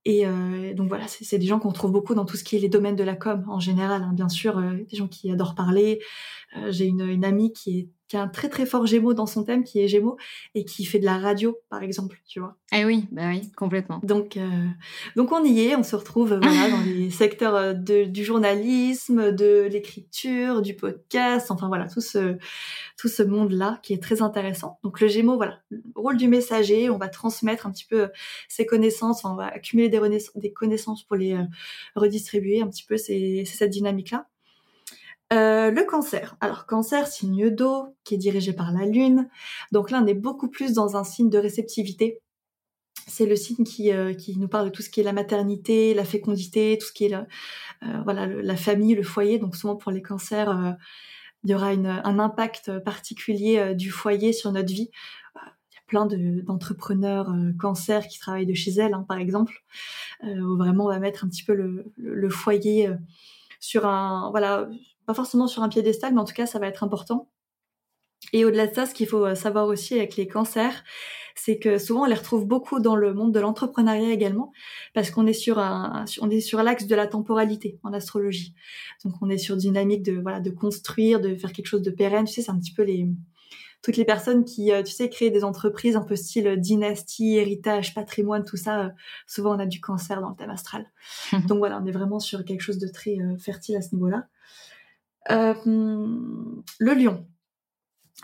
[0.05, 0.25] et
[0.73, 2.95] donc voilà, c'est des gens qu'on trouve beaucoup dans tout ce qui est les domaines
[2.95, 4.01] de la com en général.
[4.01, 4.13] Hein.
[4.13, 5.99] Bien sûr, des gens qui adorent parler.
[6.69, 9.45] J'ai une, une amie qui est qui a un très très fort Gémeaux dans son
[9.45, 10.17] thème, qui est Gémeaux,
[10.53, 12.57] et qui fait de la radio, par exemple, tu vois.
[12.73, 14.01] Eh oui, bah oui, complètement.
[14.03, 14.67] Donc, euh,
[15.15, 19.31] donc on y est, on se retrouve voilà, dans les secteurs euh, de, du journalisme,
[19.31, 22.35] de l'écriture, du podcast, enfin voilà, tout ce,
[22.97, 24.77] tout ce monde-là qui est très intéressant.
[24.83, 28.09] Donc le Gémeaux, voilà, le rôle du messager, on va transmettre un petit peu
[28.49, 30.01] ses connaissances, on va accumuler des,
[30.35, 31.45] des connaissances pour les euh,
[31.95, 34.27] redistribuer un petit peu, c'est cette dynamique-là.
[35.31, 36.35] Euh, le cancer.
[36.41, 39.29] Alors cancer, signe d'eau, qui est dirigé par la lune.
[39.71, 42.19] Donc là, on est beaucoup plus dans un signe de réceptivité.
[43.07, 46.03] C'est le signe qui, euh, nous parle de tout ce qui est la maternité, la
[46.03, 47.27] fécondité, tout ce qui est la,
[47.83, 49.39] euh, famille, le foyer.
[49.39, 50.77] Donc souvent pour les cancers,
[51.43, 54.91] il y aura un impact particulier du foyer sur notre vie.
[55.35, 59.63] Il y a plein d'entrepreneurs cancer qui travaillent de chez elles, hein, par exemple,
[60.23, 62.89] où vraiment on va mettre un petit peu le, le foyer
[63.59, 64.67] sur un voilà
[65.11, 67.29] pas forcément sur un piédestal, mais en tout cas, ça va être important.
[68.31, 70.85] Et au-delà de ça, ce qu'il faut euh, savoir aussi avec les cancers,
[71.35, 74.53] c'est que souvent on les retrouve beaucoup dans le monde de l'entrepreneuriat également,
[74.93, 78.53] parce qu'on est sur un, on est sur l'axe de la temporalité en astrologie.
[79.03, 82.25] Donc on est sur dynamique de voilà de construire, de faire quelque chose de pérenne.
[82.25, 83.09] Tu sais, c'est un petit peu les
[83.81, 87.93] toutes les personnes qui, euh, tu sais, créent des entreprises un peu style dynastie, héritage,
[87.93, 88.85] patrimoine, tout ça.
[88.85, 88.89] Euh,
[89.27, 90.85] souvent on a du cancer dans le thème astral.
[91.47, 94.27] Donc voilà, on est vraiment sur quelque chose de très euh, fertile à ce niveau-là.
[95.29, 97.25] Le lion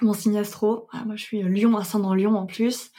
[0.02, 0.88] mon signe astro.
[1.06, 2.91] moi, je suis lion, ascendant lion en plus.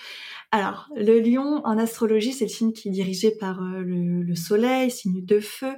[0.51, 4.90] Alors, le lion en astrologie, c'est le signe qui est dirigé par euh, le, soleil,
[4.90, 5.74] signe de feu.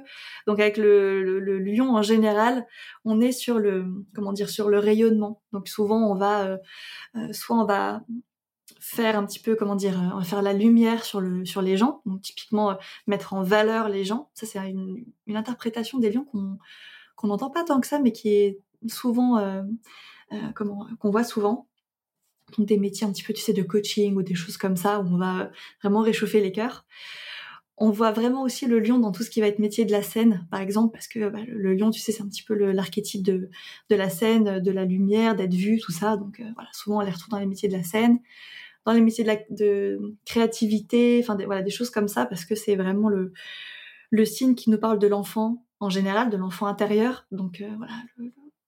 [0.47, 2.65] Donc, avec le, lion en général,
[3.03, 5.41] on est sur le, comment dire, sur le rayonnement.
[5.51, 6.57] Donc, souvent, on va, euh,
[7.17, 8.01] euh, soit on va
[8.79, 11.75] faire un petit peu, comment dire, on va faire la lumière sur le, sur les
[11.75, 12.01] gens.
[12.05, 14.31] Donc, typiquement, mettre en valeur les gens.
[14.33, 16.57] Ça, c'est une, interprétation des lions qu'on,
[17.21, 19.61] qu'on n'entend pas tant que ça, mais qui est souvent euh,
[20.55, 21.67] comment qu'on voit souvent
[22.57, 25.07] des métiers un petit peu tu sais de coaching ou des choses comme ça où
[25.07, 25.51] on va
[25.81, 26.85] vraiment réchauffer les cœurs.
[27.77, 30.03] On voit vraiment aussi le lion dans tout ce qui va être métier de la
[30.03, 33.23] scène, par exemple, parce que bah, le lion, tu sais, c'est un petit peu l'archétype
[33.23, 33.49] de,
[33.89, 36.15] de la scène, de la lumière, d'être vu, tout ça.
[36.15, 38.19] Donc euh, voilà, souvent on les retrouve dans les métiers de la scène,
[38.85, 42.55] dans les métiers de, la, créativité, enfin des, voilà des choses comme ça, parce que
[42.55, 43.33] c'est vraiment le
[44.11, 47.25] le signe qui nous parle de l'enfant en général, de l'enfant intérieur.
[47.31, 47.93] Donc euh, voilà,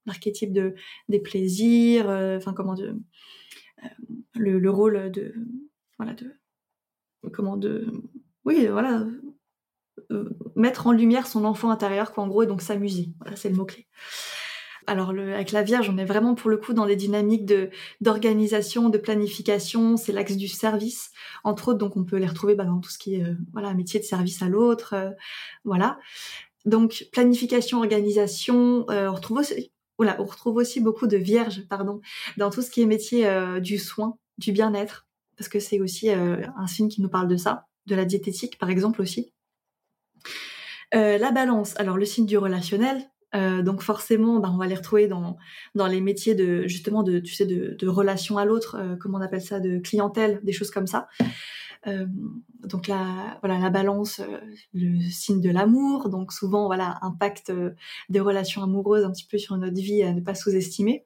[0.06, 0.76] l'archétype de
[1.08, 2.98] des plaisirs, euh, enfin comment de
[3.84, 3.88] euh,
[4.36, 5.34] le, rôle de
[5.98, 6.34] voilà de
[7.32, 7.88] comment de
[8.44, 9.06] oui voilà
[10.56, 13.56] mettre en lumière son enfant intérieur quoi en gros et donc s'amuser voilà c'est le
[13.56, 13.88] mot clé
[14.86, 17.70] alors le, avec la Vierge, on est vraiment pour le coup dans des dynamiques de
[18.02, 19.96] d'organisation, de planification.
[19.96, 21.12] C'est l'axe du service,
[21.46, 21.78] entre autres.
[21.78, 24.42] Donc on peut les retrouver bah, dans tout ce qui est voilà métier de service
[24.42, 25.16] à l'autre,
[25.64, 26.00] voilà.
[26.66, 28.86] Donc planification, organisation.
[28.88, 32.02] on retrouve aussi, on retrouve aussi beaucoup de vierges, pardon,
[32.38, 35.08] dans tout ce qui est métier euh, du soin, du bien-être,
[35.38, 38.58] parce que c'est aussi euh, un signe qui nous parle de ça, de la diététique
[38.58, 39.34] par exemple aussi.
[40.96, 43.10] Euh, la balance, alors le signe du relationnel,
[43.64, 45.38] donc forcément, bah, on va les retrouver dans
[45.74, 49.22] dans les métiers de justement de tu sais de, de relation à l'autre, comment on
[49.22, 51.08] appelle ça, de clientèle, des choses comme ça.
[51.88, 52.06] Euh,
[52.64, 54.40] donc la la balance, euh,
[54.74, 57.72] le signe de l'amour, donc souvent voilà impact euh,
[58.10, 61.06] des relations amoureuses un petit peu sur notre vie à ne pas sous-estimer.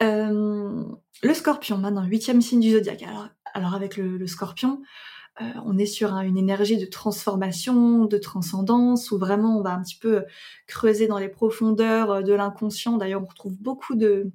[0.00, 3.02] le Scorpion maintenant huitième signe du zodiaque.
[3.02, 4.82] Alors, alors avec le, Scorpion,
[5.40, 9.98] on est sur une énergie de transformation, de transcendance, où vraiment on va un petit
[9.98, 10.24] peu
[10.66, 12.98] creuser dans les profondeurs de l'inconscient.
[12.98, 14.30] D'ailleurs, on retrouve beaucoup de,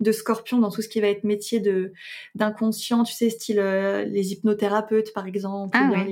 [0.00, 1.92] de scorpion dans tout ce qui va être métier de
[2.34, 6.04] d'inconscient, tu sais, style euh, les hypnothérapeutes par exemple, ah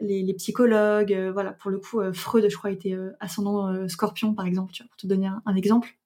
[0.00, 1.52] les, psychologues, euh, voilà.
[1.52, 4.96] Pour le coup, euh, Freud, je crois, était ascendant scorpion par exemple, tu vois, pour
[4.96, 5.96] te donner un, exemple.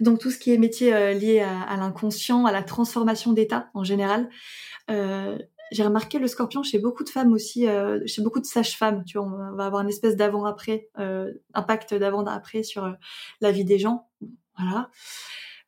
[0.00, 4.28] Donc tout ce qui est métier lié à, l'inconscient, à la transformation d'état en général.
[4.88, 7.66] j'ai remarqué le scorpion chez beaucoup de femmes aussi,
[8.06, 9.04] chez beaucoup de sages-femmes.
[9.04, 10.88] Tu vois, on va avoir une espèce d'avant-après,
[11.54, 12.94] impact d'avant-après sur
[13.40, 14.08] la vie des gens.
[14.58, 14.90] Voilà.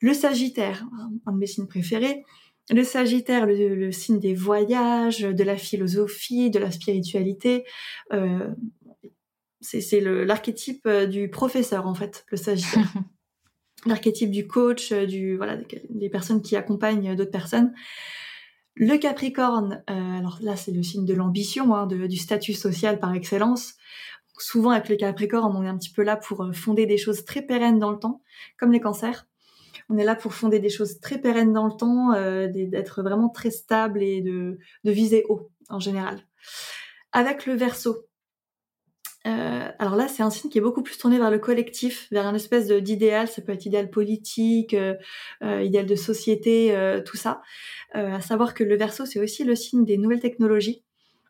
[0.01, 0.87] Le Sagittaire,
[1.27, 2.25] un de mes signes préférés.
[2.71, 7.65] Le Sagittaire, le, signe des voyages, de la philosophie, de la spiritualité.
[8.13, 8.51] Euh,
[9.61, 12.93] c'est l'archétype euh, du professeur en fait, le Sagittaire.
[13.87, 15.57] l'archétype du coach, euh, du voilà,
[15.89, 17.73] des personnes qui accompagnent d'autres personnes.
[18.75, 23.75] Le Capricorne, alors là c'est le signe de l'ambition, hein, du statut social par excellence.
[24.39, 27.43] Souvent avec le Capricorne, on est un petit peu là pour fonder des choses très
[27.43, 28.23] pérennes dans le temps,
[28.57, 29.27] comme les cancers.
[29.91, 33.31] On est là pour fonder des choses très pérennes dans le temps, euh, d'être vraiment
[33.31, 36.21] très stable et de, viser haut en général.
[37.13, 38.05] Avec le verso,
[39.27, 42.27] euh, alors là, c'est un signe qui est beaucoup plus tourné vers le collectif, vers
[42.27, 43.29] un espèce d'idéal.
[43.29, 44.95] Ça peut être idéal politique, euh,
[45.43, 46.75] idéal de société,
[47.07, 47.41] tout ça.
[47.93, 50.85] à savoir que le verso, c'est aussi le signe des nouvelles technologies.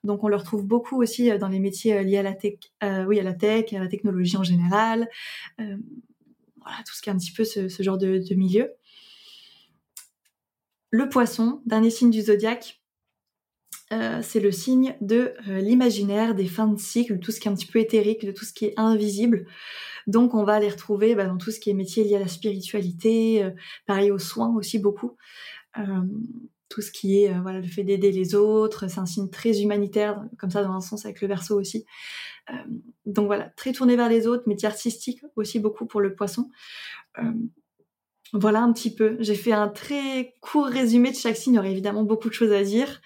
[0.05, 2.59] Donc, on le retrouve beaucoup aussi dans les métiers liés à la tech,
[3.07, 5.09] oui, à la tech, à la technologie en général
[6.87, 8.73] tout ce qui est un petit peu ce, genre de, milieu.
[10.91, 12.81] Le poisson, dernier signe du zodiaque,
[13.93, 17.51] euh, c'est le signe de euh, l'imaginaire, des fins de cycle, tout ce qui est
[17.51, 19.47] un petit peu éthérique, de tout ce qui est invisible.
[20.07, 22.29] Donc on va les retrouver bah, dans tout ce qui est métier lié à la
[22.29, 23.51] spiritualité, euh,
[23.87, 25.16] pareil aux soins aussi beaucoup.
[26.69, 30.23] Tout ce qui est voilà le fait d'aider les autres, c'est un signe très humanitaire,
[30.39, 31.87] comme ça dans un sens avec le verso aussi.
[32.51, 32.55] Euh,
[33.07, 36.51] donc voilà, très tourné vers les autres, métier artistique aussi beaucoup pour le poisson.
[37.19, 37.33] Euh,
[38.33, 39.16] voilà un petit peu.
[39.21, 41.55] J'ai fait un très court résumé de chaque signe.
[41.55, 43.01] Il y aurait évidemment beaucoup de choses à dire,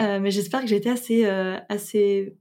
[0.00, 2.36] euh, mais j'espère que j'ai été assez, assez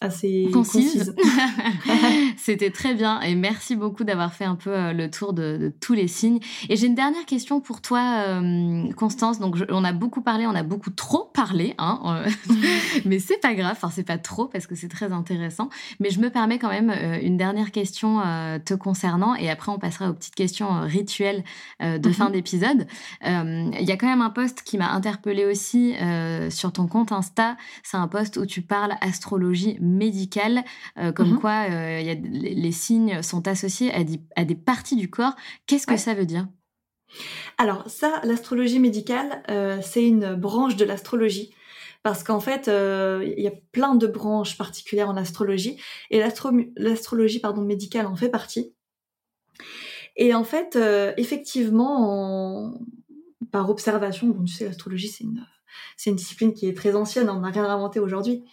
[0.00, 1.14] assez concise.
[2.36, 5.94] C'était très bien et merci beaucoup d'avoir fait un peu euh, le tour de, tous
[5.94, 6.38] les signes.
[6.68, 9.38] Et j'ai une dernière question pour toi, euh, Constance.
[9.38, 12.54] Donc on a beaucoup parlé, on a beaucoup trop parlé, hein, euh,
[13.06, 13.72] mais c'est pas grave.
[13.72, 15.70] Enfin c'est pas trop parce que c'est très intéressant.
[15.98, 16.92] Mais je me permets quand même
[17.22, 18.20] une dernière question
[18.64, 21.44] te concernant et après on passera aux petites questions rituelles
[21.80, 22.32] de fin mhm.
[22.32, 22.86] d'épisode.
[23.24, 25.94] Il y a quand même un post qui m'a interpellée aussi
[26.50, 27.56] sur ton compte Insta.
[27.82, 30.64] C'est un post où tu parles astrologie médicale,
[30.98, 34.00] euh, comme mmh quoi euh, y a, les, signes sont associés à,
[34.36, 35.34] à des parties du corps.
[35.66, 36.48] Qu'est-ce que ça veut dire?
[37.58, 41.54] Alors ça, l'astrologie médicale, euh, c'est une branche de l'astrologie.
[42.02, 45.76] Parce qu'en fait, il y a plein de branches particulières en astrologie,
[46.10, 46.22] et
[46.76, 48.76] l'astrologie pardon médicale en fait partie.
[50.14, 50.78] Et en fait,
[51.16, 52.72] effectivement,
[53.50, 55.44] par observation, bon, tu sais, l'astrologie, c'est une,
[55.96, 58.44] c'est une discipline qui est très ancienne, on n'a rien inventé aujourd'hui.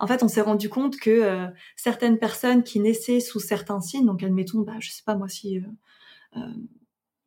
[0.00, 1.46] En fait, on s'est rendu compte que euh,
[1.76, 5.58] certaines personnes qui naissaient sous certains signes, donc admettons, bah, je sais pas moi si,
[5.58, 5.62] euh,
[6.36, 6.52] euh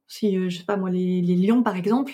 [0.07, 2.13] si je sais pas moi les, lions par exemple,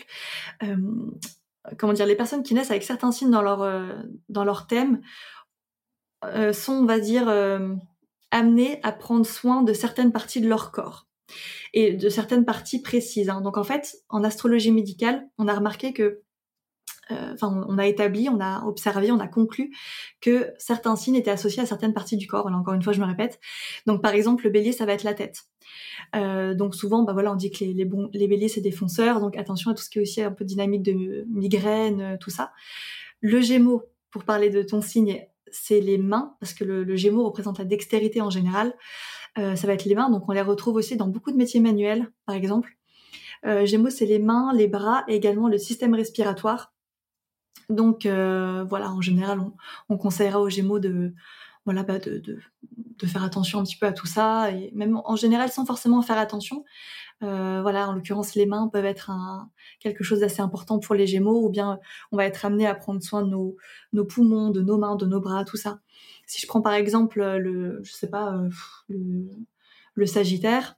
[1.77, 3.93] comment dire, les personnes qui naissent avec certains signes dans leur
[4.29, 5.01] dans leur thème
[6.53, 7.27] sont, on va dire,
[8.32, 11.07] amenées à prendre soin de certaines parties de leur corps
[11.73, 13.29] et de certaines parties précises.
[13.29, 13.41] Hein.
[13.41, 16.21] Donc en fait, en astrologie médicale, on a remarqué que
[17.34, 19.76] enfin, on a établi, on a observé, on a conclu
[20.22, 22.47] que certains signes étaient associés à certaines parties du corps.
[22.47, 23.39] encore une fois, je me répète.
[23.86, 25.45] Donc, par exemple, le bélier, ça va être la tête.
[26.16, 27.74] Euh, donc souvent, bah voilà, on dit que les,
[28.14, 30.45] les, béliers c'est des fonceurs, donc attention à tout ce qui est aussi un peu
[30.45, 32.51] dynamique de migraine, euh, tout ça.
[33.22, 37.59] Le Gémeaux, pour parler de ton signe, c'est les mains parce que le, Gémeaux représente
[37.59, 38.74] la dextérité en général.
[39.36, 42.12] ça va être les mains, donc on les retrouve aussi dans beaucoup de métiers manuels,
[42.26, 42.78] par exemple.
[43.43, 46.70] Gémeaux, c'est les mains, les bras et également le système respiratoire.
[47.69, 49.53] Donc euh, voilà, en général, on,
[49.89, 51.13] on, conseillera aux Gémeaux de
[51.65, 55.15] voilà bah de, de, faire attention un petit peu à tout ça et même en
[55.15, 56.65] général sans forcément faire attention.
[57.23, 59.49] Euh, voilà, en l'occurrence, les mains peuvent être un,
[59.79, 61.79] quelque chose d'assez important pour les Gémeaux, ou bien
[62.11, 65.21] on va être amené à prendre soin de nos, poumons, de nos mains, de nos
[65.21, 65.81] bras, tout ça.
[66.25, 68.49] Si je prends par exemple le, je sais pas, euh,
[69.93, 70.77] le Sagittaire,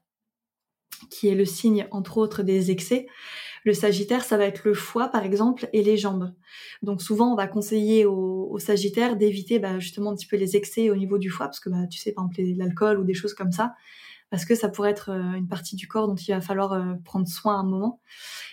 [1.10, 3.08] qui est le signe entre autres des excès.
[3.64, 6.34] Le Sagittaire, ça va être le foie, par exemple, et les jambes.
[6.82, 10.90] Donc souvent, on va conseiller aux, Sagittaires d'éviter bah, justement un petit peu les excès
[10.90, 13.34] au niveau du foie, parce que bah, tu sais, par exemple, l'alcool ou des choses
[13.34, 13.74] comme ça,
[14.30, 16.94] parce que ça pourrait être euh, une partie du corps dont il va falloir euh,
[17.04, 18.00] prendre soin à un moment.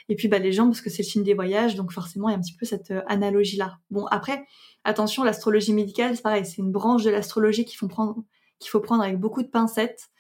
[0.08, 2.32] Et puis bah, les jambes, parce que c'est le signe des voyages, donc forcément, il
[2.32, 3.78] y a un petit peu cette euh, analogie-là.
[3.90, 4.46] Bon, après,
[4.84, 8.24] attention, l'astrologie médicale, c'est pareil, c'est une branche de l'astrologie qu'il faut prendre
[8.60, 10.10] qu'il faut prendre avec beaucoup de pincettes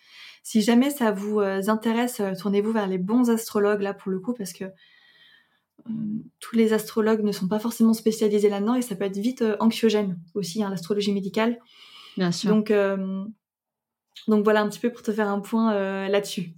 [0.42, 4.20] si jamais ça vous euh, intéresse, euh, tournez-vous vers les bons astrologues là pour le
[4.20, 5.92] coup parce que euh,
[6.40, 10.18] tous les astrologues ne sont pas forcément spécialisés là-dedans et ça peut être vite anxiogène
[10.34, 11.58] aussi, hein, l'astrologie médicale.
[12.16, 12.50] Bien sûr.
[12.50, 12.72] Donc,
[14.28, 16.52] donc voilà un petit peu pour te faire un point euh, là-dessus.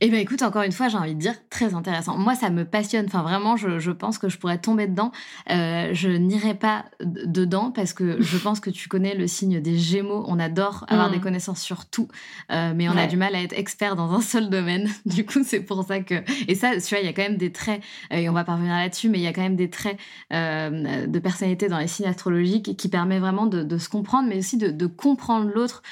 [0.00, 2.16] Eh bien écoute, encore une fois, j'ai envie de dire très intéressant.
[2.16, 3.06] Moi, ça me passionne.
[3.06, 5.12] Enfin vraiment, je, je pense que je pourrais tomber dedans.
[5.50, 9.78] Euh, je n'irai pas dedans parce que je pense que tu connais le signe des
[9.78, 10.24] Gémeaux.
[10.28, 11.22] On adore avoir des mm.
[11.22, 12.08] connaissances sur tout,
[12.50, 14.88] euh, mais on a du mal à être expert dans un seul domaine.
[15.06, 16.14] Du coup, c'est pour ça que
[16.48, 18.74] et ça, tu vois, il y a quand même des traits et on va parvenir
[18.74, 19.98] là-dessus, mais il y a quand même des traits
[20.30, 24.58] de personnalité dans les signes astrologiques qui permet vraiment de, de se comprendre, mais aussi
[24.58, 25.82] de, de comprendre l'autre.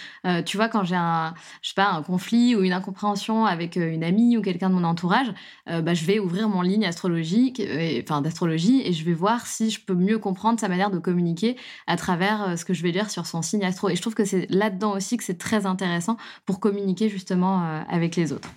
[0.45, 3.93] tu vois, quand j'ai un, je sais pas, un conflit ou une incompréhension avec euh,
[3.93, 5.29] une amie ou quelqu'un de mon entourage,
[5.69, 9.47] euh, bah, je vais ouvrir mon ligne astrologique, euh, enfin d'astrologie, et je vais voir
[9.47, 12.91] si je peux mieux comprendre sa manière de communiquer à travers ce que je vais
[12.91, 13.89] lire sur son signe astro.
[13.89, 18.17] Et je trouve que c'est là-dedans aussi que c'est très intéressant pour communiquer justement avec
[18.17, 18.51] les autres.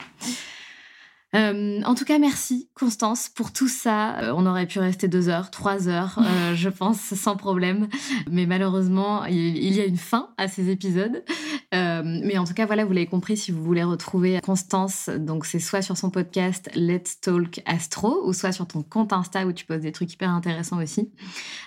[1.36, 4.20] Euh, en tout cas, merci Constance pour tout ça.
[4.20, 7.88] Euh, on aurait pu rester deux heures, trois heures, euh, je pense, sans problème.
[8.32, 11.24] Mais malheureusement, il, y a une fin à ces épisodes.
[11.72, 15.60] mais en tout cas, voilà, vous l'avez compris, si vous voulez retrouver Constance, donc c'est
[15.60, 19.66] soit sur son podcast Let's Talk Astro, ou soit sur ton compte Insta où tu
[19.66, 21.12] poses des trucs hyper intéressants aussi.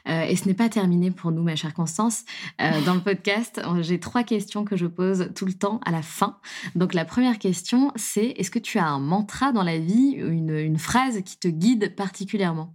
[0.07, 2.25] et ce n'est pas terminé pour nous, ma chère Constance.
[2.87, 6.39] dans le podcast, j'ai trois questions que je pose tout le temps à la fin.
[6.75, 10.79] Donc la première question, c'est est-ce que tu as un mantra dans la vie une,
[10.79, 12.75] phrase qui te guide particulièrement?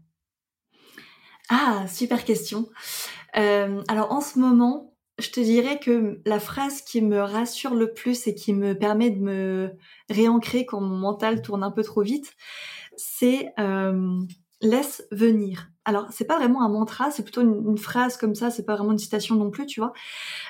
[1.49, 2.67] Ah, super question.
[3.37, 7.93] Euh, alors en ce moment, je te dirais que la phrase qui me rassure le
[7.93, 9.71] plus et qui me permet de me
[10.09, 12.33] réancrer quand mon mental tourne un peu trop vite,
[12.97, 14.19] c'est euh,
[14.61, 15.69] laisse venir.
[15.85, 18.91] Alors c'est pas vraiment un mantra, c'est plutôt une, phrase comme ça, c'est pas vraiment
[18.91, 19.93] une citation non plus, tu vois.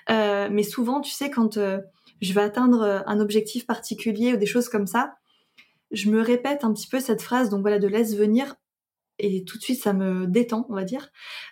[0.09, 1.59] Euh, mais souvent, tu sais, quand
[2.21, 5.13] je vais atteindre un objectif particulier ou des choses comme ça,
[5.91, 8.55] je me répète un petit peu cette phrase, donc voilà, de laisse venir,
[9.19, 11.09] et tout de suite ça me détend, on va dire,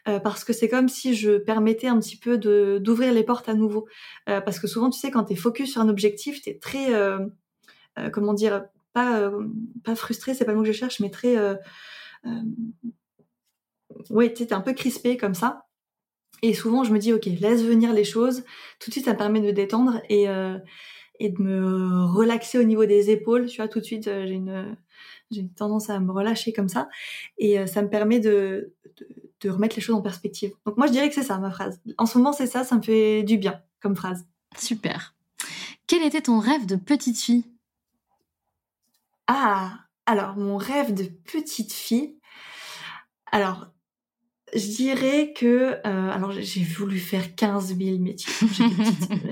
[0.08, 3.50] euh, parce que c'est comme si je permettais un petit peu de d'ouvrir les portes
[3.50, 3.88] à nouveau.
[4.30, 7.20] Euh, parce que souvent, tu sais, quand t'es focus sur un objectif, t'es très, euh,
[8.14, 9.32] comment dire, pas
[9.84, 11.38] pas frustré, c'est pas le mot que je cherche, mais très,
[14.10, 15.66] ouais, tu es un peu crispé comme ça.
[16.42, 18.44] Et souvent, je me dis, ok, laisse venir les choses.
[18.80, 20.28] Tout de suite, ça me permet de me détendre et
[21.20, 23.48] et de me relaxer au niveau des épaules.
[23.48, 24.76] Tu vois, tout de suite, j'ai une
[25.32, 26.88] j'ai une tendance à me relâcher comme ça.
[27.38, 28.74] Et euh, ça me permet de,
[29.42, 30.54] de, remettre les choses en perspective.
[30.66, 31.80] Donc moi, je dirais que c'est ça, ma phrase.
[31.98, 34.26] En ce moment, c'est ça, ça me fait du bien comme phrase.
[34.58, 35.16] Super.
[35.88, 37.46] Quel était ton rêve de petite fille?
[39.28, 42.18] Ah, alors mon rêve de petite fille.
[43.32, 43.68] Alors,
[44.56, 45.46] je dirais que
[45.86, 48.32] euh, alors j'ai voulu faire 15 000 métiers.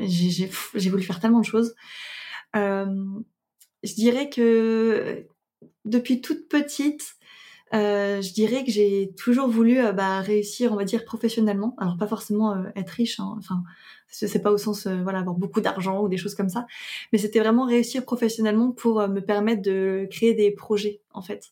[0.75, 1.73] J'ai voulu faire tellement de choses.
[2.55, 2.85] Euh,
[3.83, 5.25] je dirais que
[5.85, 7.15] depuis toute petite,
[7.73, 11.75] euh, je dirais que j'ai toujours voulu euh, bah, réussir, on va dire professionnellement.
[11.79, 13.35] Alors pas forcément euh, être riche, hein.
[13.39, 13.63] enfin
[14.09, 16.67] c'est pas au sens voilà avoir beaucoup d'argent ou des choses comme ça,
[17.11, 21.51] mais c'était vraiment réussir professionnellement pour me permettre de créer des projets en fait.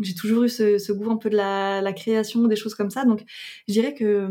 [0.00, 3.22] j'ai toujours eu ce, goût un peu de la, création, des choses comme ça, donc
[3.68, 4.30] je dirais que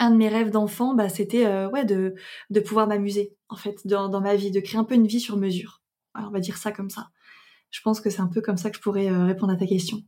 [0.00, 2.14] un de mes rêves d'enfant, bah, c'était ouais de
[2.48, 5.20] de pouvoir m'amuser en fait dans, dans ma vie, de créer un peu une vie
[5.20, 5.82] sur mesure.
[6.14, 7.10] Alors on va dire ça comme ça
[7.72, 9.66] je pense que c'est un peu comme ça que je pourrais euh, répondre à ta
[9.66, 10.02] question.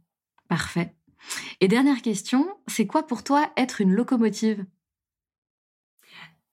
[0.48, 0.94] Parfait.
[1.60, 4.64] Et dernière question, c'est quoi pour toi être une locomotive?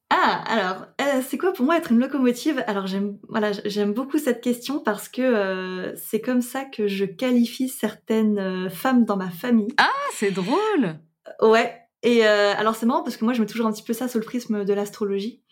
[0.10, 2.64] Ah, alors, euh, c'est quoi pour moi être une locomotive?
[2.68, 7.06] Alors j'aime, voilà, j'aime beaucoup cette question parce que euh, c'est comme ça que je
[7.06, 9.74] qualifie certaines femmes dans ma famille.
[9.78, 11.00] Ah, c'est drôle.
[11.42, 11.78] Ouais.
[12.04, 14.18] Et alors c'est marrant parce que moi je mets toujours un petit peu ça sous
[14.18, 15.44] le prisme de l'astrologie.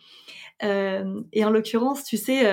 [0.62, 2.44] et en l'occurrence, tu sais,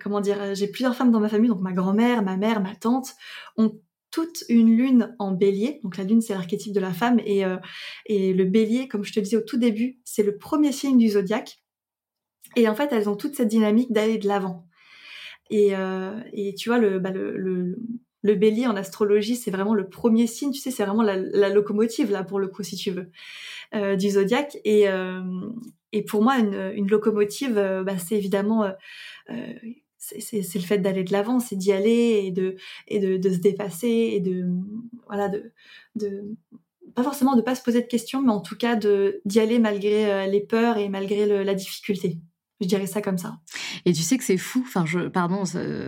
[0.00, 2.74] comment dire, euh, j'ai plusieurs femmes dans ma famille, donc ma grand-mère, ma mère, ma
[2.74, 3.14] tante,
[3.56, 5.80] ont toute une lune en bélier.
[5.82, 7.20] Donc la lune, c'est l'archétype de la femme.
[7.24, 7.56] Et, euh,
[8.06, 11.08] et le bélier, comme je te disais au tout début, c'est le premier signe du
[11.10, 11.62] zodiaque.
[12.56, 14.66] Et en fait, elles ont toute cette dynamique d'aller de l'avant.
[15.50, 15.72] Et,
[16.34, 17.78] et tu vois, le, bah, le, le,
[18.22, 22.10] le, bélier en astrologie, c'est vraiment le premier signe, tu sais, c'est vraiment la, locomotive,
[22.10, 23.10] là, pour le coup, si tu veux,
[23.74, 24.58] euh, du zodiaque.
[24.66, 24.86] Et,
[25.92, 28.72] et pour moi, une, locomotive, bah, c'est évidemment euh,
[29.98, 32.56] c'est le fait d'aller de l'avant, c'est d'y aller et de
[32.86, 34.46] et de, se dépasser et de
[35.06, 35.52] voilà de,
[35.96, 36.36] de
[36.94, 40.10] pas forcément de pas se poser de questions, mais en tout cas d'y aller malgré
[40.10, 42.18] euh, les peurs et malgré la difficulté.
[42.60, 43.38] Je dirais ça comme ça.
[43.84, 44.64] Et tu sais que c'est fou.
[44.66, 45.44] Enfin, je, pardon,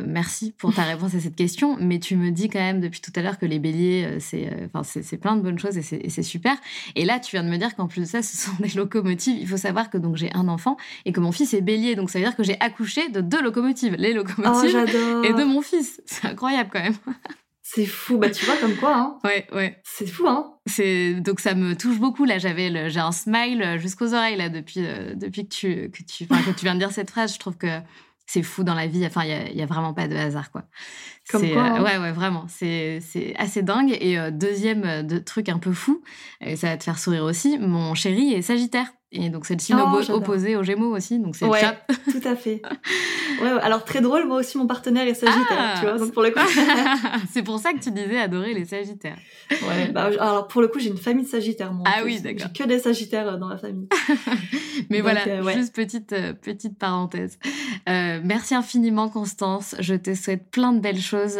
[0.06, 3.12] merci pour ta réponse à cette question, mais tu me dis quand même depuis tout
[3.16, 5.82] à l'heure que les béliers, euh, c'est, euh, enfin, c'est plein de bonnes choses et
[5.82, 6.56] c'est super.
[6.94, 9.36] Et là, tu viens de me dire qu'en plus de ça, ce sont des locomotives.
[9.40, 12.08] Il faut savoir que donc j'ai un enfant et que mon fils est bélier, donc
[12.08, 15.62] ça veut dire que j'ai accouché de deux locomotives, les locomotives oh, et de mon
[15.62, 16.00] fils.
[16.06, 16.96] C'est incroyable quand même.
[17.72, 18.96] C'est fou, bah tu vois comme quoi.
[18.96, 19.18] Hein.
[19.22, 19.80] Ouais, ouais.
[19.84, 20.54] C'est fou, hein.
[20.66, 22.24] C'est donc ça me touche beaucoup.
[22.24, 26.26] Là, j'avais j'ai un smile jusqu'aux oreilles là depuis euh, depuis que tu que tu
[26.26, 27.32] que tu viens de dire cette phrase.
[27.32, 27.78] Je trouve que
[28.26, 29.06] c'est fou dans la vie.
[29.06, 30.64] Enfin, il y a, vraiment pas de hasard quoi.
[31.30, 31.84] Comme quoi, euh, hein.
[31.84, 32.46] Ouais, ouais, vraiment.
[32.48, 33.96] C'est c'est assez dingue.
[34.00, 36.02] Et euh, deuxième de, truc un peu fou,
[36.40, 37.56] et ça va te faire sourire aussi.
[37.56, 38.92] Mon chéri est Sagittaire.
[39.12, 41.60] Et donc c'est le signe oh, opposé aux Gémeaux aussi, donc c'est ouais,
[42.12, 42.62] tout à fait.
[43.42, 46.22] Ouais, alors très drôle, moi aussi mon partenaire est Sagittaire, ah tu vois, donc pour
[46.22, 46.38] le coup.
[47.32, 49.18] c'est pour ça que tu disais adorer les Sagittaires.
[49.50, 51.82] Ouais, bah, alors pour le coup j'ai une famille de Sagittaires, moi.
[51.88, 52.50] Ah oui, d'accord.
[52.54, 53.88] J'ai que des Sagittaires euh, dans la famille.
[54.90, 57.36] Mais voilà, euh, juste petite euh, petite parenthèse.
[57.86, 61.38] merci infiniment Constance, je te souhaite plein de belles choses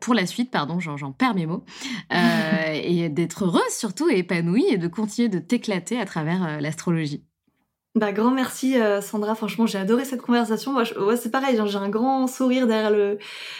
[0.00, 1.64] pour la suite, pardon, j'en perds mes mots,
[2.12, 6.60] euh, et d'être heureuse surtout et épanouie et de continuer de t'éclater à travers euh,
[6.60, 7.22] l'astrologie.
[7.94, 10.72] Bah, grand merci euh, Sandra, franchement j'ai adoré cette conversation.
[10.72, 13.18] Moi, ouais, c'est pareil, j'ai un grand sourire derrière le,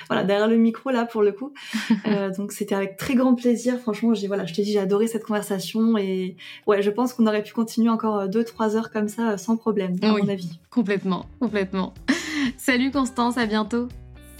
[0.08, 1.54] voilà, derrière le micro là pour le coup.
[2.36, 3.78] donc c'était avec très grand plaisir.
[3.78, 6.36] Franchement, j'ai voilà, je te dis j'ai adoré cette conversation et
[6.66, 9.96] ouais, je pense qu'on aurait pu continuer encore deux trois heures comme ça sans problème
[10.02, 10.60] à mon avis.
[10.68, 11.94] Complètement, complètement.
[12.58, 13.88] Salut Constance, à bientôt.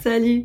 [0.03, 0.45] Salut.